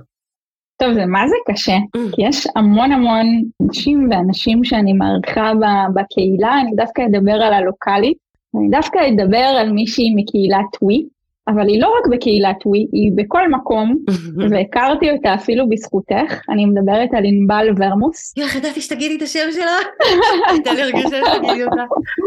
טוב, 0.76 0.94
זה 0.94 1.06
מה 1.06 1.28
זה 1.28 1.34
קשה, 1.52 1.76
mm. 1.76 2.16
כי 2.16 2.22
יש 2.28 2.46
המון 2.56 2.92
המון 2.92 3.26
אנשים 3.62 4.08
ואנשים 4.10 4.64
שאני 4.64 4.92
מעריכה 4.92 5.52
בקהילה, 5.94 6.60
אני 6.60 6.70
דווקא 6.76 7.02
אדבר 7.10 7.32
על 7.32 7.52
הלוקאלית, 7.52 8.18
אני 8.56 8.68
דווקא 8.70 8.98
אדבר 9.08 9.46
על 9.60 9.72
מישהי 9.72 10.14
מקהילת 10.16 10.82
ווי, 10.82 11.06
אבל 11.48 11.68
היא 11.68 11.80
לא 11.80 11.86
רק 11.86 12.06
בקהילת 12.10 12.66
ווי, 12.66 12.86
היא 12.92 13.12
בכל 13.14 13.50
מקום, 13.50 13.96
והכרתי 14.50 15.10
אותה 15.10 15.34
אפילו 15.34 15.68
בזכותך, 15.68 16.40
אני 16.48 16.66
מדברת 16.66 17.14
על 17.14 17.24
ענבל 17.24 17.66
ורמוס. 17.76 18.34
איך 18.38 18.56
ידעתי 18.56 18.80
שתגידי 18.80 19.16
את 19.16 19.22
השם 19.22 19.48
שלה? 19.52 19.76
הייתה 20.50 20.72
לי 20.72 20.82
הרגשה 20.82 21.18
שתגידי 21.34 21.64
אותה. 21.64 21.82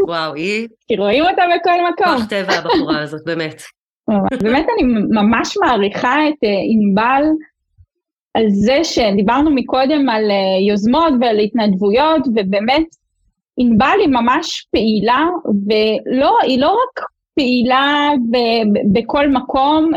וואו, 0.07 0.33
היא... 0.33 0.67
כי 0.87 0.97
רואים 0.97 1.23
אותה 1.23 1.41
בכל 1.55 1.91
מקום. 1.91 2.17
כוח 2.17 2.25
טבע 2.25 2.53
הבחורה 2.53 3.01
הזאת, 3.01 3.21
באמת. 3.25 3.61
באמת 4.43 4.65
אני 4.75 4.83
ממש 5.09 5.57
מעריכה 5.57 6.29
את 6.29 6.43
אה, 6.43 6.49
ענבל 6.69 7.23
על 8.33 8.49
זה 8.49 8.83
שדיברנו 8.83 9.51
מקודם 9.55 10.09
על 10.09 10.31
אה, 10.31 10.67
יוזמות 10.69 11.13
ועל 11.21 11.39
התנדבויות, 11.39 12.27
ובאמת 12.27 12.85
ענבל 13.57 13.97
היא 13.99 14.09
ממש 14.09 14.67
פעילה, 14.71 15.25
והיא 15.65 16.59
לא 16.59 16.69
רק 16.69 17.05
פעילה 17.41 18.09
ב- 18.31 18.97
בכל 18.97 19.29
מקום, 19.29 19.91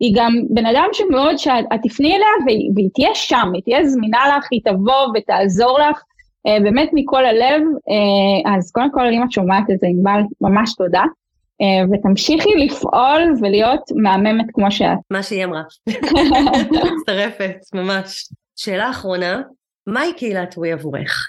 היא 0.00 0.14
גם 0.16 0.32
בן 0.50 0.66
אדם 0.66 0.88
שמאוד 0.92 1.38
שאת 1.38 1.64
תפני 1.82 2.16
אליה 2.16 2.26
והיא, 2.46 2.70
והיא 2.74 2.88
תהיה 2.94 3.14
שם, 3.14 3.50
היא 3.54 3.62
תהיה 3.62 3.88
זמינה 3.88 4.18
לך, 4.36 4.48
היא 4.50 4.60
תבוא 4.64 5.06
ותעזור 5.14 5.78
לך, 5.78 6.02
אה, 6.46 6.60
באמת 6.60 6.90
מכל 6.92 7.26
הלב. 7.26 7.62
אה, 7.90 8.54
אז 8.54 8.70
קודם 8.70 8.92
כל, 8.92 9.06
אם 9.06 9.22
את 9.22 9.32
שומעת 9.32 9.70
את 9.70 9.78
זה, 9.78 9.86
ענבל, 9.86 10.20
ממש 10.40 10.74
תודה. 10.74 11.02
אה, 11.60 11.84
ותמשיכי 11.92 12.50
לפעול 12.58 13.34
ולהיות 13.40 13.80
מהממת 13.96 14.46
כמו 14.52 14.70
שאת. 14.70 14.98
מה 15.10 15.22
שהיא 15.22 15.44
אמרה. 15.44 15.62
מצטרפת, 16.94 17.56
ממש. 17.74 18.28
שאלה 18.56 18.90
אחרונה, 18.90 19.42
מהי 19.86 20.12
קהילת 20.12 20.54
ווי 20.58 20.72
עבורך? 20.72 21.28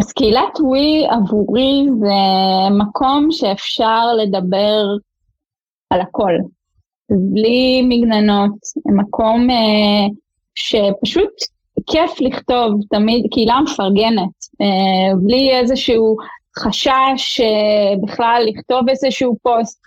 אז 0.00 0.12
קהילת 0.12 0.60
ווי 0.60 1.06
עבורי 1.10 1.86
זה 2.00 2.74
מקום 2.78 3.28
שאפשר 3.30 4.14
לדבר 4.14 4.84
על 5.90 6.00
הכל, 6.00 6.32
בלי 7.10 7.82
מגננות, 7.82 8.58
מקום 8.86 9.50
אה, 9.50 10.06
שפשוט 10.54 11.30
כיף 11.86 12.20
לכתוב, 12.20 12.80
תמיד 12.90 13.26
קהילה 13.30 13.60
מפרגנת, 13.60 14.36
אה, 14.60 15.16
בלי 15.22 15.58
איזשהו 15.58 16.16
חשש 16.58 17.40
אה, 17.40 17.96
בכלל 18.02 18.42
לכתוב 18.46 18.88
איזשהו 18.88 19.36
פוסט. 19.42 19.80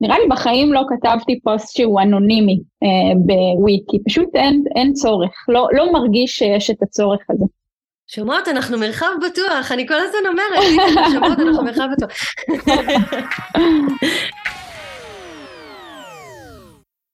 נראה 0.00 0.18
לי 0.18 0.28
בחיים 0.30 0.72
לא 0.72 0.82
כתבתי 0.88 1.40
פוסט 1.40 1.76
שהוא 1.76 2.00
אנונימי 2.00 2.60
אה, 2.82 3.14
בווי, 3.16 3.82
כי 3.90 3.98
פשוט 4.04 4.28
אין, 4.34 4.64
אין 4.76 4.92
צורך, 4.92 5.30
לא, 5.48 5.68
לא 5.72 5.92
מרגיש 5.92 6.38
שיש 6.38 6.70
את 6.70 6.82
הצורך 6.82 7.20
הזה. 7.30 7.44
שומעות, 8.14 8.48
אנחנו 8.48 8.78
מרחב 8.78 9.10
בטוח, 9.26 9.72
אני 9.72 9.88
כל 9.88 9.94
הזמן 9.94 10.18
אומרת, 10.28 10.58
שומעות, 11.12 11.38
אנחנו 11.38 11.64
מרחב 11.64 11.88
בטוח. 11.96 12.10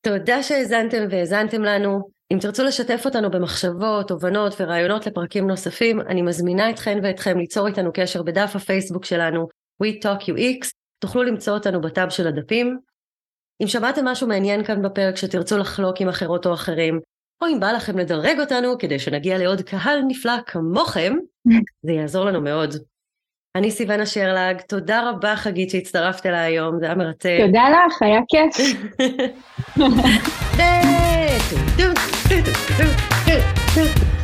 תודה 0.02 0.42
שהאזנתם 0.42 1.04
והאזנתם 1.10 1.62
לנו. 1.62 2.00
אם 2.32 2.38
תרצו 2.40 2.64
לשתף 2.64 3.02
אותנו 3.04 3.30
במחשבות, 3.30 4.08
תובנות 4.08 4.60
ורעיונות 4.60 5.06
לפרקים 5.06 5.46
נוספים, 5.46 6.00
אני 6.00 6.22
מזמינה 6.22 6.70
אתכן 6.70 6.98
ואתכם 7.02 7.38
ליצור 7.38 7.66
איתנו 7.66 7.90
קשר 7.94 8.22
בדף 8.22 8.52
הפייסבוק 8.54 9.04
שלנו, 9.04 9.48
We 9.82 9.86
Talk 10.04 10.22
UX, 10.22 10.70
תוכלו 10.98 11.22
למצוא 11.22 11.54
אותנו 11.54 11.80
בטאב 11.80 12.10
של 12.10 12.26
הדפים. 12.26 12.78
אם 13.62 13.66
שמעתם 13.66 14.04
משהו 14.04 14.28
מעניין 14.28 14.64
כאן 14.64 14.82
בפרק 14.82 15.16
שתרצו 15.16 15.58
לחלוק 15.58 16.00
עם 16.00 16.08
אחרות 16.08 16.46
או 16.46 16.54
אחרים, 16.54 17.00
או 17.42 17.46
אם 17.46 17.60
בא 17.60 17.72
לכם 17.72 17.98
לדרג 17.98 18.40
אותנו 18.40 18.78
כדי 18.78 18.98
שנגיע 18.98 19.38
לעוד 19.38 19.60
קהל 19.60 20.02
נפלא 20.08 20.32
כמוכם, 20.46 21.12
זה 21.86 21.92
יעזור 21.92 22.24
לנו 22.24 22.40
מאוד. 22.40 22.74
אני 23.54 23.70
סיוונה 23.70 24.06
שרלג, 24.06 24.60
תודה 24.60 25.10
רבה 25.10 25.36
חגית 25.36 25.70
שהצטרפת 25.70 26.26
אליי 26.26 26.40
היום, 26.40 26.78
זה 26.80 26.86
היה 26.86 26.94
מרתק. 26.94 27.38
תודה 27.46 27.62
לך, 27.86 28.02
היה 28.02 28.20
כיף. 28.28 28.56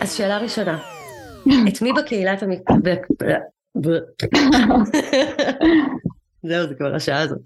אז 0.00 0.12
שאלה 0.12 0.38
ראשונה, 0.38 0.82
את 1.68 1.82
מי 1.82 1.92
בקהילת 1.92 2.42
המ... 2.42 2.50
זהו, 6.48 6.68
זה 6.68 6.74
כבר 6.74 6.94
השעה 6.94 7.20
הזאת. 7.20 7.38